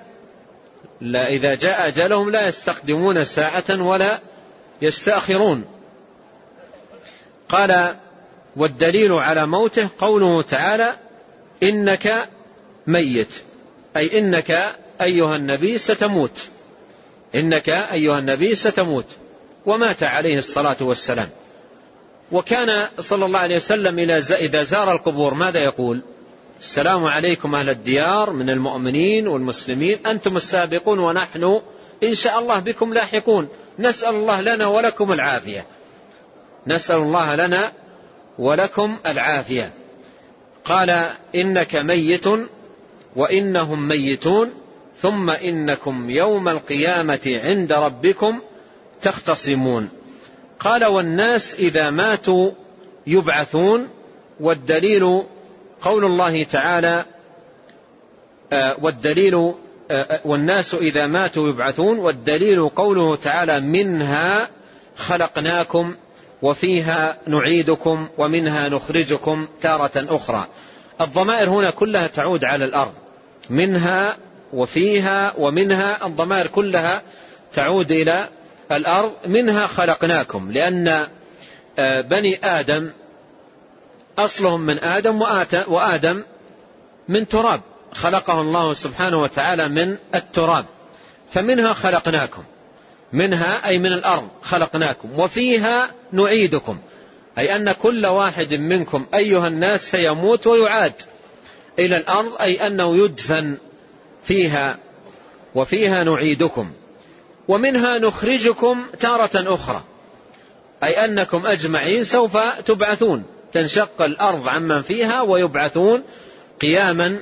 [1.00, 4.20] لا إذا جاء أجلهم لا يستقدمون ساعة ولا
[4.82, 5.64] يستأخرون.
[7.48, 7.96] قال
[8.56, 10.96] والدليل على موته قوله تعالى
[11.62, 12.28] إنك
[12.86, 13.42] ميت.
[13.96, 16.48] أي إنك أيها النبي ستموت.
[17.34, 19.06] إنك أيها النبي ستموت.
[19.66, 21.28] ومات عليه الصلاة والسلام.
[22.32, 23.98] وكان صلى الله عليه وسلم
[24.30, 26.02] إذا زار القبور ماذا يقول؟
[26.60, 30.06] السلام عليكم أهل الديار من المؤمنين والمسلمين.
[30.06, 31.60] أنتم السابقون ونحن
[32.02, 33.48] إن شاء الله بكم لاحقون.
[33.78, 35.66] نسأل الله لنا ولكم العافية.
[36.66, 37.72] نسأل الله لنا
[38.38, 39.70] ولكم العافية.
[40.64, 42.24] قال إنك ميت
[43.16, 44.50] وإنهم ميتون
[44.96, 48.40] ثم إنكم يوم القيامة عند ربكم
[49.02, 49.88] تختصمون.
[50.60, 52.50] قال والناس إذا ماتوا
[53.06, 53.88] يبعثون
[54.40, 55.22] والدليل
[55.82, 57.04] قول الله تعالى
[58.52, 59.54] آه، والدليل آه،
[59.90, 64.48] آه، والناس إذا ماتوا يبعثون والدليل قوله تعالى منها
[64.96, 65.96] خلقناكم
[66.42, 70.46] وفيها نعيدكم ومنها نخرجكم تارة أخرى.
[71.00, 72.92] الضمائر هنا كلها تعود على الأرض.
[73.50, 74.16] منها
[74.52, 77.02] وفيها ومنها الضمائر كلها
[77.54, 78.28] تعود إلى
[78.72, 81.06] الأرض منها خلقناكم لأن
[81.78, 82.90] بني آدم
[84.18, 85.22] أصلهم من آدم
[85.66, 86.24] وآدم
[87.08, 87.60] من تراب.
[87.92, 90.64] خلقه الله سبحانه وتعالى من التراب.
[91.32, 92.42] فمنها خلقناكم.
[93.12, 95.20] منها أي من الأرض خلقناكم.
[95.20, 96.78] وفيها نعيدكم.
[97.38, 100.94] أي أن كل واحد منكم أيها الناس سيموت ويعاد.
[101.78, 103.56] إلى الأرض أي أنه يدفن
[104.24, 104.78] فيها
[105.54, 106.72] وفيها نعيدكم.
[107.48, 109.82] ومنها نخرجكم تارة أخرى
[110.84, 113.24] أي أنكم أجمعين سوف تبعثون.
[113.52, 116.02] تنشق الأرض عمن فيها ويبعثون
[116.60, 117.20] قياما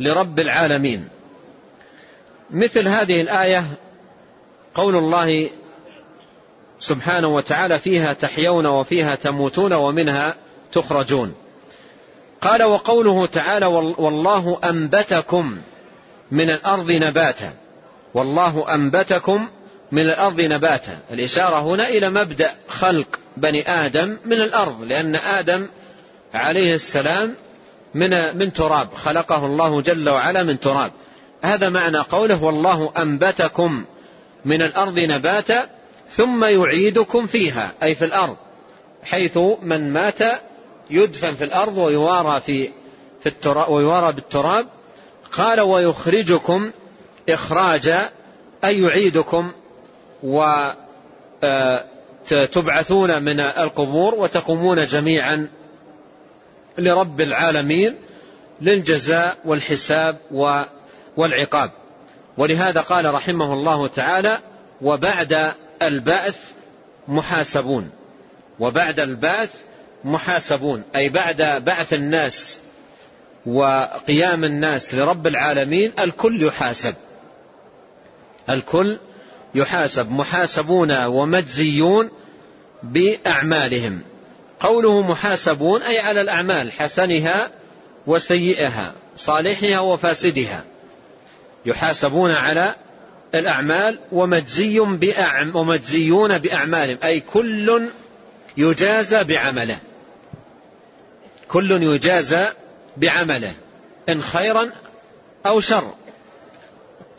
[0.00, 1.08] لرب العالمين.
[2.50, 3.64] مثل هذه الآية
[4.74, 5.50] قول الله
[6.78, 10.34] سبحانه وتعالى فيها تحيون وفيها تموتون ومنها
[10.72, 11.34] تخرجون.
[12.42, 13.66] قال وقوله تعالى
[13.98, 15.58] والله أنبتكم
[16.30, 17.52] من الأرض نباتا.
[18.14, 19.48] والله أنبتكم
[19.92, 20.98] من الأرض نباتا.
[21.10, 25.66] الإشارة هنا إلى مبدأ خلق بني آدم من الأرض لأن آدم
[26.34, 27.34] عليه السلام
[27.94, 28.88] من من تراب.
[28.94, 30.92] خلقه الله جل وعلا من تراب.
[31.42, 33.84] هذا معنى قوله والله أنبتكم
[34.44, 35.66] من الأرض نباتا
[36.10, 38.36] ثم يعيدكم فيها أي في الأرض
[39.04, 40.22] حيث من مات
[40.92, 42.70] يدفن في الأرض ويوارى في
[43.22, 44.66] في التراب ويوارى بالتراب.
[45.32, 46.70] قال ويخرجكم
[47.28, 48.10] إخراجا
[48.64, 49.52] أي يعيدكم
[50.22, 50.70] وتبعثون
[53.10, 55.48] آه، من القبور وتقومون جميعا
[56.78, 57.96] لرب العالمين
[58.60, 60.16] للجزاء والحساب
[61.16, 61.70] والعقاب.
[62.36, 64.38] ولهذا قال رحمه الله تعالى
[64.82, 66.36] وبعد البعث
[67.08, 67.90] محاسبون.
[68.60, 69.50] وبعد البعث
[70.04, 72.58] محاسبون أي بعد بعث الناس
[73.46, 76.94] وقيام الناس لرب العالمين الكل يحاسب.
[78.50, 78.98] الكل
[79.54, 82.10] يحاسب محاسبون ومجزيون
[82.82, 84.00] بأعمالهم.
[84.60, 87.50] قوله محاسبون أي على الأعمال حسنها
[88.06, 90.64] وسيئها صالحها وفاسدها.
[91.66, 92.74] يحاسبون على
[93.34, 97.88] الأعمال ومجزي بأعم ومجزيون بأعمالهم أي كل
[98.56, 99.78] يجازى بعمله.
[101.52, 102.48] كل يجازى
[102.96, 103.54] بعمله
[104.08, 104.72] إن خيرا
[105.46, 105.94] أو شر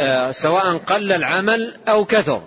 [0.02, 2.44] آه، سواء قل العمل أو كثر.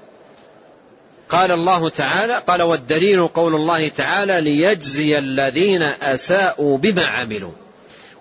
[1.29, 7.53] قال الله تعالى قال والدليل قول الله تعالى ليجزي الذين أساءوا بما عملوا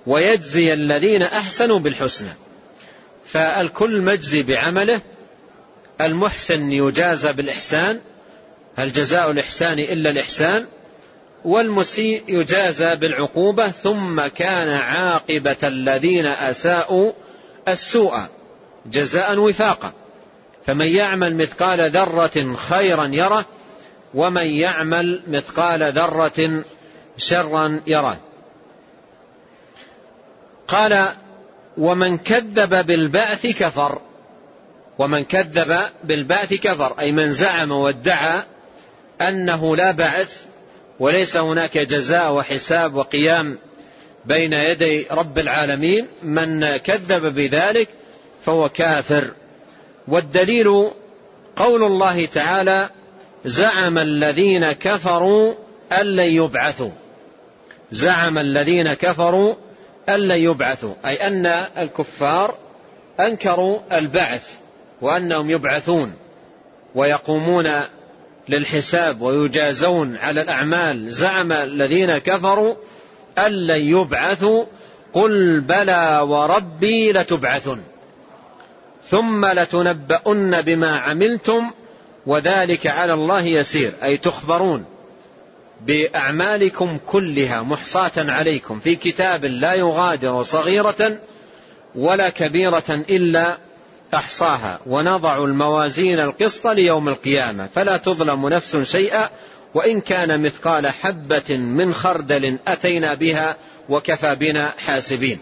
[0.07, 2.33] ويجزي الذين أحسنوا بالحسنى.
[3.25, 5.01] فالكل مجزي بعمله
[6.01, 7.99] المحسن يجازى بالإحسان
[8.75, 10.65] هل جزاء الإحسان إلا الإحسان؟
[11.45, 17.11] والمسيء يجازى بالعقوبة ثم كان عاقبة الذين أساءوا
[17.67, 18.17] السوء
[18.85, 19.91] جزاء وفاقا.
[20.65, 23.45] فمن يعمل مثقال ذرة خيرا يره
[24.13, 26.63] ومن يعمل مثقال ذرة
[27.17, 28.17] شرا يره.
[30.67, 31.09] قال
[31.77, 34.01] ومن كذب بالبعث كفر.
[34.99, 38.43] ومن كذب بالبعث كفر أي من زعم وادعى
[39.21, 40.44] أنه لا بعث
[40.99, 43.57] وليس هناك جزاء وحساب وقيام
[44.25, 46.07] بين يدي رب العالمين.
[46.23, 47.89] من كذب بذلك
[48.45, 49.31] فهو كافر.
[50.07, 50.67] والدليل
[51.55, 52.89] قول الله تعالى
[53.45, 55.53] زعم الذين كفروا
[55.91, 56.91] أن لن يبعثوا.
[57.91, 59.55] زعم الذين كفروا
[60.09, 60.93] أن لن يبعثوا.
[61.05, 61.45] أي أن
[61.77, 62.55] الكفار
[63.19, 64.43] أنكروا البعث
[65.01, 66.13] وأنهم يبعثون
[66.95, 67.71] ويقومون
[68.49, 71.13] للحساب ويجازون على الأعمال.
[71.13, 72.75] زعم الذين كفروا
[73.37, 74.65] أن لن يبعثوا.
[75.13, 77.79] قل بلى وربي لتبعثن.
[79.09, 81.71] ثم لتنبؤن بما عملتم
[82.25, 83.93] وذلك على الله يسير.
[84.03, 84.85] أي تخبرون
[85.85, 88.79] بأعمالكم كلها محصاة عليكم.
[88.79, 91.17] في كتاب لا يغادر صغيرة
[91.95, 93.57] ولا كبيرة إلا
[94.15, 97.67] أحصاها ونضع الموازين القسط ليوم القيامة.
[97.75, 99.29] فلا تظلم نفس شيئا
[99.73, 103.55] وإن كان مثقال حبة من خردل أتينا بها
[103.89, 105.39] وكفى بنا حاسبين.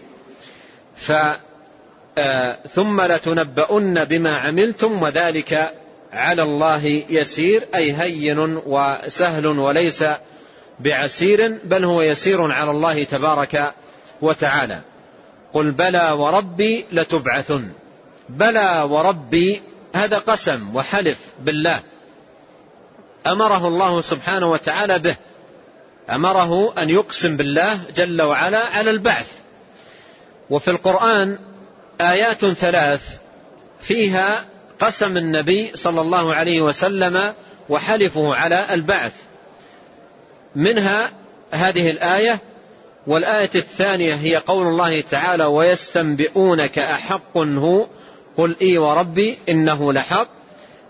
[0.96, 1.12] ف
[2.18, 5.72] آه، ثم لتنبؤن بما عملتم وذلك
[6.12, 10.04] على الله يسير أي هين وسهل وليس
[10.80, 13.72] بعسير بل هو يسير على الله تبارك
[14.22, 14.80] وتعالى.
[15.52, 17.68] قل بلى وربي لتبعثن.
[18.28, 19.62] بلى وربي
[19.94, 21.80] هذا قسم وحلف بالله.
[23.26, 25.16] أمره الله سبحانه وتعالى به.
[26.10, 29.28] أمره أن يقسم بالله جل وعلا على البعث.
[30.50, 31.38] وفي القرآن
[32.00, 33.02] آيات ثلاث
[33.80, 34.44] فيها
[34.80, 37.34] قسم النبي صلى الله عليه وسلم
[37.68, 39.12] وحلفه على البعث.
[40.56, 41.10] منها
[41.50, 42.38] هذه الآية
[43.06, 47.86] والآية الثانية هي قول الله تعالى ويستنبئونك أحق هو
[48.36, 50.28] قل إي وربي إنه لحق.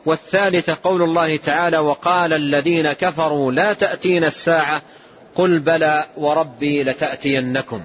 [0.06, 4.82] والثالثة قول الله تعالى وقال الذين كفروا لا تأتين الساعة
[5.34, 7.84] قل بلى وربي لتأتينكم.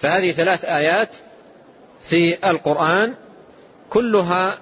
[0.00, 1.08] فهذه ثلاث آيات
[2.08, 3.14] في القرآن
[3.90, 4.58] كلها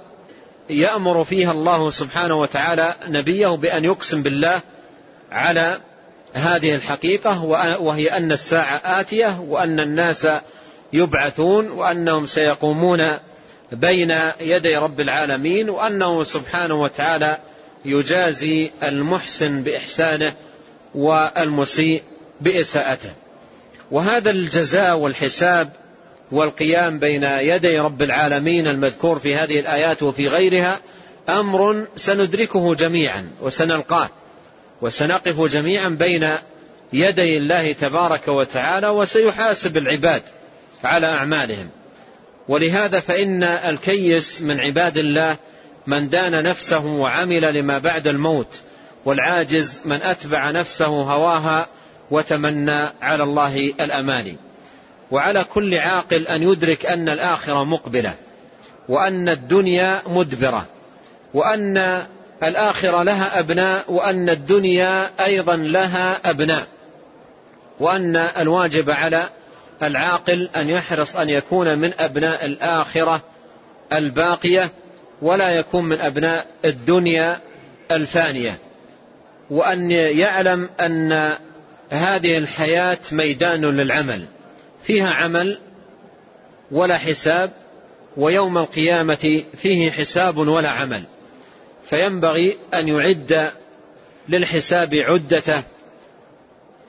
[0.70, 4.60] يأمر فيها الله سبحانه وتعالى نبيه بأن يقسم بالله
[5.32, 5.78] على
[6.34, 7.44] هذه الحقيقة
[7.80, 10.28] وهي أن الساعة آتية وأن الناس
[10.92, 13.18] يبعثون وأنهم سيقومون
[13.72, 17.38] بين يدي رب العالمين وأنه سبحانه وتعالى
[17.84, 20.32] يجازي المحسن بإحسانه
[20.94, 22.02] والمسيء
[22.40, 23.10] بإساءته.
[23.90, 25.72] وهذا الجزاء والحساب
[26.32, 30.80] والقيام بين يدي رب العالمين المذكور في هذه الآيات وفي غيرها
[31.28, 34.10] أمر سندركه جميعا وسنلقاه
[34.82, 36.28] وسنقف جميعا بين
[36.92, 40.22] يدي الله تبارك وتعالى وسيحاسب العباد
[40.84, 41.68] على أعمالهم.
[42.48, 45.36] ولهذا فإن الكيس من عباد الله
[45.86, 48.62] من دان نفسه وعمل لما بعد الموت
[49.04, 51.66] والعاجز من أتبع نفسه هواها
[52.10, 54.36] وتمنى على الله الأماني.
[55.10, 58.14] وعلى كل عاقل أن يدرك أن الآخرة مقبلة
[58.88, 60.66] وأن الدنيا مدبرة
[61.34, 62.06] وأن
[62.42, 66.66] الآخرة لها أبناء وأن الدنيا أيضا لها أبناء
[67.80, 69.28] وأن الواجب على
[69.82, 73.22] العاقل أن يحرص أن يكون من أبناء الآخرة
[73.92, 74.70] الباقية
[75.22, 77.40] ولا يكون من أبناء الدنيا
[77.90, 78.58] الفانية.
[79.50, 81.32] وأن يعلم أن
[81.90, 84.26] هذه الحياة ميدان للعمل
[84.82, 85.58] فيها عمل
[86.70, 87.50] ولا حساب
[88.16, 91.02] ويوم القيامة فيه حساب ولا عمل.
[91.90, 93.50] فينبغي أن يعد
[94.28, 95.62] للحساب عدته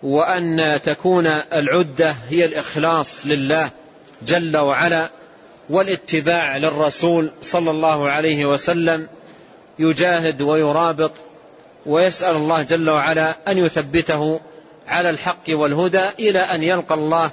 [0.03, 3.71] وأن تكون العدة هي الإخلاص لله
[4.21, 5.09] جل وعلا
[5.69, 9.07] والاتباع للرسول صلى الله عليه وسلم
[9.79, 11.11] يجاهد ويرابط
[11.85, 14.39] ويسأل الله جل وعلا أن يثبته
[14.87, 17.31] على الحق والهدى إلى أن يلقى الله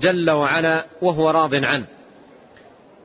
[0.00, 1.84] جل وعلا وهو راض عنه.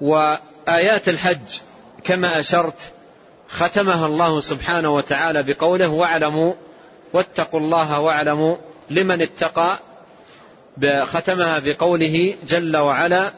[0.01, 1.59] وآيات الحج
[2.03, 2.91] كما أشرت
[3.49, 6.53] ختمها الله سبحانه وتعالى بقوله واعلموا
[7.13, 8.57] واتقوا الله واعلموا
[8.91, 9.79] لمن اتقى
[11.03, 13.33] ختمها بقوله جل وعلا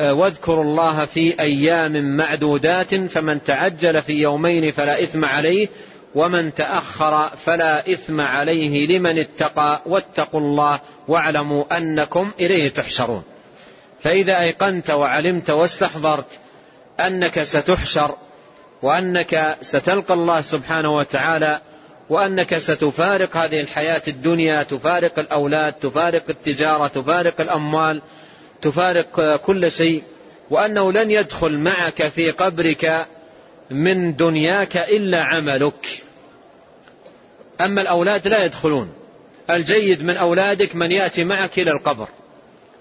[0.00, 5.68] واذكروا الله في أيام معدودات فمن تعجل في يومين فلا إثم عليه
[6.14, 13.22] ومن تأخر فلا إثم عليه لمن اتقى واتقوا الله واعلموا أنكم إليه تحشرون.
[14.00, 16.38] فإذا أيقنت وعلمت واستحضرت
[17.00, 18.14] أنك ستحشر
[18.82, 21.60] وأنك ستلقى الله سبحانه وتعالى
[22.08, 28.02] وأنك ستفارق هذه الحياة الدنيا تفارق الأولاد تفارق التجارة تفارق الأموال
[28.62, 30.02] تفارق كل شيء
[30.50, 33.06] وأنه لن يدخل معك في قبرك
[33.70, 36.02] من دنياك إلا عملك.
[37.60, 38.92] أما الأولاد لا يدخلون.
[39.50, 42.08] الجيد من أولادك من يأتي معك إلى القبر.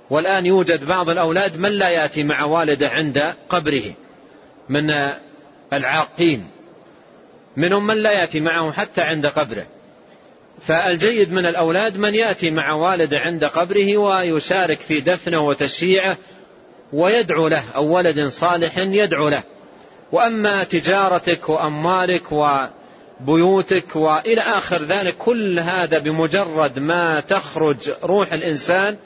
[0.09, 3.93] والآن يوجد بعض الأولاد من لا يأتي مع والده عند قبره
[4.69, 5.11] من
[5.73, 6.47] العاقين.
[7.57, 9.65] منهم من لا يأتي معه حتى عند قبره.
[10.67, 16.17] فالجيد من الأولاد من يأتي مع والده عند قبره ويشارك في دفنه وتشييعه
[16.93, 19.43] ويدعو له أو ولد صالح يدعو له.
[20.11, 28.97] وأما تجارتك وأموالك وبيوتك وإلى آخر ذلك كل هذا بمجرد ما تخرج روح الإنسان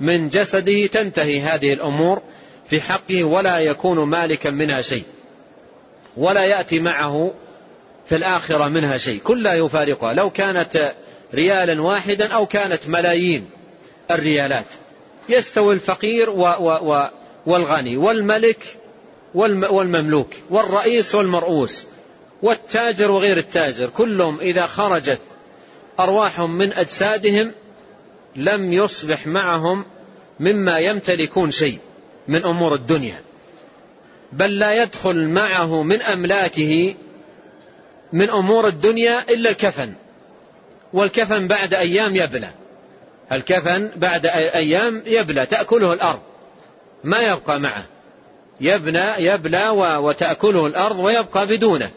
[0.00, 2.22] من جسده تنتهي هذه الأمور
[2.68, 5.04] في حقه ولا يكون مالكا منها شيء.
[6.16, 7.32] ولا يأتي معه
[8.10, 9.20] في الآخرة منها شيء.
[9.20, 10.12] كلها يفارقها.
[10.12, 10.94] لو كانت
[11.34, 13.50] ريالا واحدا أو كانت ملايين
[14.10, 14.66] الريالات.
[15.28, 17.08] يستوي الفقير و و و
[17.46, 18.76] والغني والملك
[19.34, 21.86] والمملوك والرئيس والمرؤوس
[22.42, 23.90] والتاجر وغير التاجر.
[23.90, 25.20] كلهم إذا خرجت
[26.00, 27.52] أرواحهم من أجسادهم
[28.36, 29.84] لم يصبح معهم
[30.40, 31.78] مما يمتلكون شيء
[32.28, 33.20] من أمور الدنيا.
[34.32, 36.94] بل لا يدخل معه من أملاكه
[38.12, 39.94] من أمور الدنيا إلا الكفن.
[40.92, 42.50] والكفن بعد أيام يبلى.
[43.32, 45.46] الكفن بعد أيام يبلى.
[45.46, 46.20] تأكله الأرض.
[47.04, 47.84] ما يبقى معه.
[48.60, 49.68] يبنى يبلى
[49.98, 51.90] وتأكله الأرض ويبقى بدونه.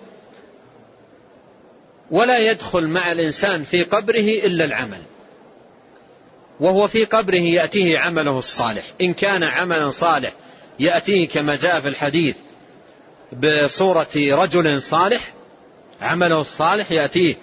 [2.11, 5.01] ولا يدخل مع الإنسان في قبره إلا العمل.
[6.59, 8.83] وهو في قبره يأتيه عمله الصالح.
[9.01, 10.33] إن كان عملا صالح
[10.79, 12.35] يأتيه كما جاء في الحديث
[13.33, 15.33] بصورة رجل صالح
[16.01, 17.35] عمله الصالح يأتيه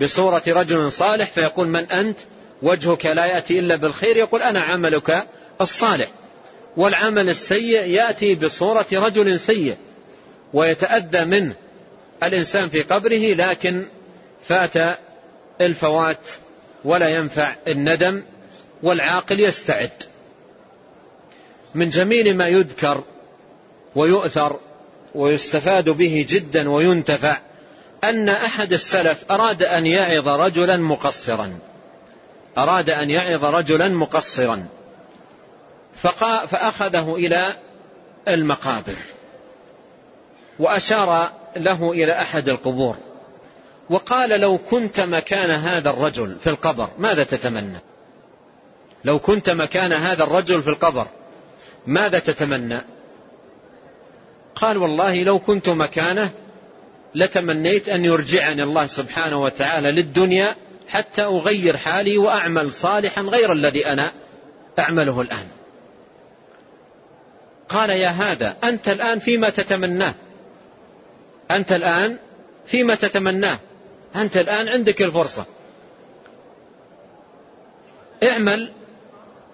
[0.00, 2.18] بصورة رجل صالح فيقول من أنت؟
[2.62, 4.16] وجهك لا يأتي إلا بالخير.
[4.16, 5.26] يقول أنا عملك
[5.60, 6.08] الصالح.
[6.76, 9.76] والعمل السيء يأتي بصورة رجل سيء
[10.52, 11.54] ويتأذى منه
[12.22, 13.86] الإنسان في قبره لكن
[14.48, 14.98] فات
[15.60, 16.28] الفوات
[16.84, 18.22] ولا ينفع الندم
[18.82, 20.02] والعاقل يستعد.
[21.74, 23.04] من جميل ما يذكر
[23.94, 24.60] ويؤثر
[25.14, 27.38] ويستفاد به جدا وينتفع
[28.10, 31.58] أن أحد السلف أراد أن يعظ رجلا مقصرا.
[32.58, 34.66] أراد أن يعظ رجلا مقصرا.
[36.48, 37.46] فأخذه إلى
[38.28, 38.96] المقابر.
[40.58, 42.96] وأشار له إلى أحد القبور.
[43.90, 47.80] وقال لو كنت مكان هذا الرجل في القبر ماذا تتمنى؟
[49.04, 51.06] لو كنت مكان هذا الرجل في القبر
[51.86, 52.80] ماذا تتمنى؟
[54.54, 56.30] قال والله لو كنت مكانه
[57.16, 60.54] لتمنيت أن يرجعني الله سبحانه وتعالى للدنيا
[60.88, 64.12] حتى أغير حالي وأعمل صالحا غير الذي أنا
[64.78, 65.46] أعمله الآن.
[67.68, 70.14] قال يا هذا أنت الآن فيما تتمناه.
[71.50, 72.18] أنت الآن
[72.66, 73.58] فيما تتمناه.
[74.16, 75.44] أنت الآن عندك الفرصة.
[78.22, 78.72] اعمل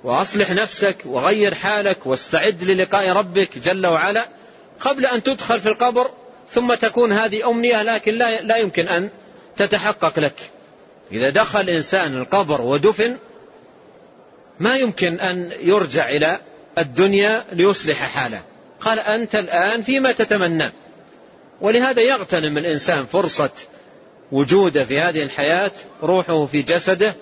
[0.05, 4.27] وأصلح نفسك وغير حالك واستعد للقاء ربك جل وعلا
[4.81, 6.11] قبل أن تدخل في القبر
[6.53, 9.11] ثم تكون هذه أمنية لكن لا, لا يمكن أن
[9.57, 10.51] تتحقق لك.
[11.13, 13.17] إذا دخل إنسان القبر ودفن
[14.61, 16.39] ما يمكن أن يرجع إلى
[16.79, 18.43] الدنيا ليصلح حاله.
[18.81, 20.71] قال أنت الآن فيما تتمنى.
[21.61, 23.51] ولهذا يغتنم الإنسان فرصة
[24.33, 25.71] وجوده في هذه الحياة
[26.03, 27.15] روحه في جسده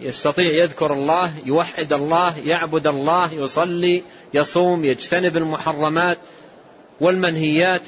[0.00, 4.02] يستطيع يذكر الله يوحد الله يعبد الله يصلي
[4.34, 6.18] يصوم يجتنب المحرمات
[7.00, 7.82] والمنهيات.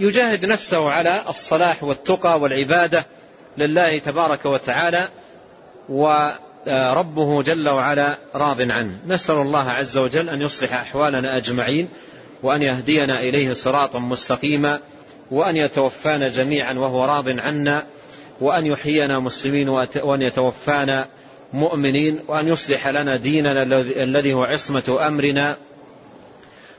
[0.00, 3.06] يجاهد نفسه على الصلاح والتقى والعبادة
[3.58, 5.08] لله تبارك وتعالى
[5.88, 8.98] وربه جل وعلا راض عنه.
[9.06, 11.88] نسأل الله عز وجل أن يصلح أحوالنا أجمعين
[12.42, 14.80] وأن يهدينا إليه صراطا مستقيما
[15.30, 17.82] وأن يتوفانا جميعا وهو راض عنا
[18.40, 19.68] وأن يحيينا مسلمين
[20.02, 21.06] وأن يتوفانا
[21.52, 23.62] مؤمنين وأن يصلح لنا ديننا
[24.02, 25.56] الذي هو عصمة أمرنا.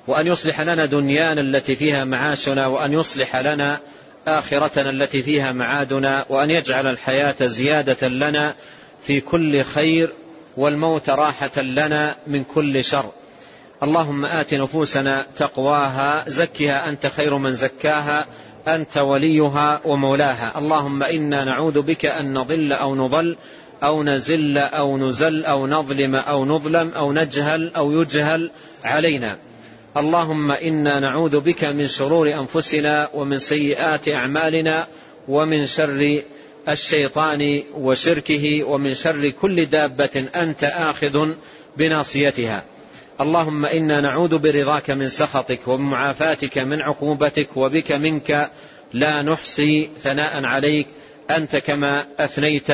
[0.08, 3.80] وأن يصلح لنا دنيانا التي فيها معاشنا وأن يصلح لنا
[4.28, 8.56] آخرتنا التي فيها معادنا وأن يجعل الحياة زيادة لنا
[9.08, 10.14] في كل خير
[10.58, 13.12] والموت راحة لنا من كل شر.
[13.84, 18.26] اللهم آت نفوسنا تقواها زكها أنت خير من زكاها
[18.68, 20.58] أنت وليها ومولاها.
[20.58, 23.36] اللهم إنا نعوذ بك أن نضل أو نضل
[23.84, 28.52] أو نزل أو نزل أو نظلم أو نظلم أو نجهل أو يجهل
[28.84, 29.38] علينا.
[29.98, 34.88] اللهم إنا نعوذ بك من شرور أنفسنا ومن سيئات أعمالنا
[35.28, 36.22] ومن شر
[36.70, 41.30] الشيطان وشركه ومن شر كل دابة أنت آخذ
[41.78, 42.64] بناصيتها.
[43.22, 48.50] اللهم إنا نعوذ برضاك من سخطك ومعافاتك من عقوبتك وبك منك
[48.94, 50.88] لا نحصي ثناء عليك.
[51.32, 52.70] أنت كما أثنيت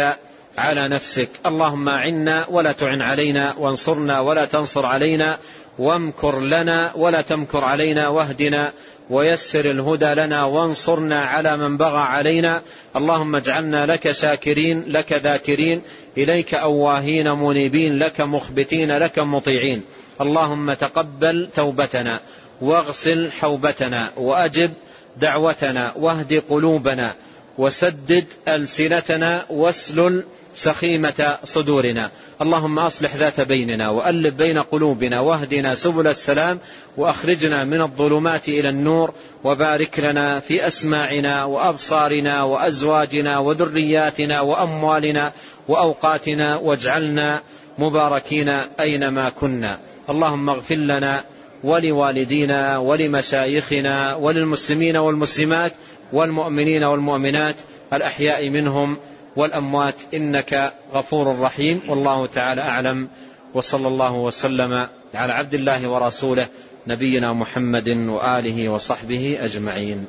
[0.57, 1.29] على نفسك.
[1.45, 5.37] اللهم أعنا ولا تعن علينا وانصرنا ولا تنصر علينا.
[5.79, 8.73] وامكر لنا ولا تمكر علينا واهدنا
[9.09, 12.61] ويسر الهدى لنا وانصرنا على من بغى علينا.
[12.95, 15.81] اللهم اجعلنا لك شاكرين لك ذاكرين
[16.17, 19.81] إليك أواهين منيبين لك مخبتين لك مطيعين.
[20.21, 22.19] اللهم تقبل توبتنا
[22.61, 24.71] واغسل حوبتنا وأجب
[25.17, 27.13] دعوتنا واهد قلوبنا
[27.57, 30.23] وسدد ألسنتنا واسلل
[30.55, 32.11] سخيمة صدورنا.
[32.41, 36.59] اللهم أصلح ذات بيننا وألف بين قلوبنا واهدنا سبل السلام
[36.97, 39.13] وأخرجنا من الظلمات إلى النور
[39.43, 45.31] وبارك لنا في أسماعنا وأبصارنا وأزواجنا وذرياتنا وأموالنا
[45.67, 47.41] وأوقاتنا واجعلنا
[47.79, 48.49] مباركين
[48.79, 49.77] أينما كنا.
[50.09, 51.23] اللهم اغفر لنا
[51.63, 55.73] ولوالدينا ولمشايخنا وللمسلمين والمسلمات
[56.13, 57.55] والمؤمنين والمؤمنات
[57.93, 58.97] الأحياء منهم
[59.35, 63.09] والأموات إنك غفور رحيم والله تعالى أعلم
[63.53, 66.47] وصلى الله وسلم على عبد الله ورسوله
[66.87, 70.05] نبينا محمد وآله وصحبه أجمعين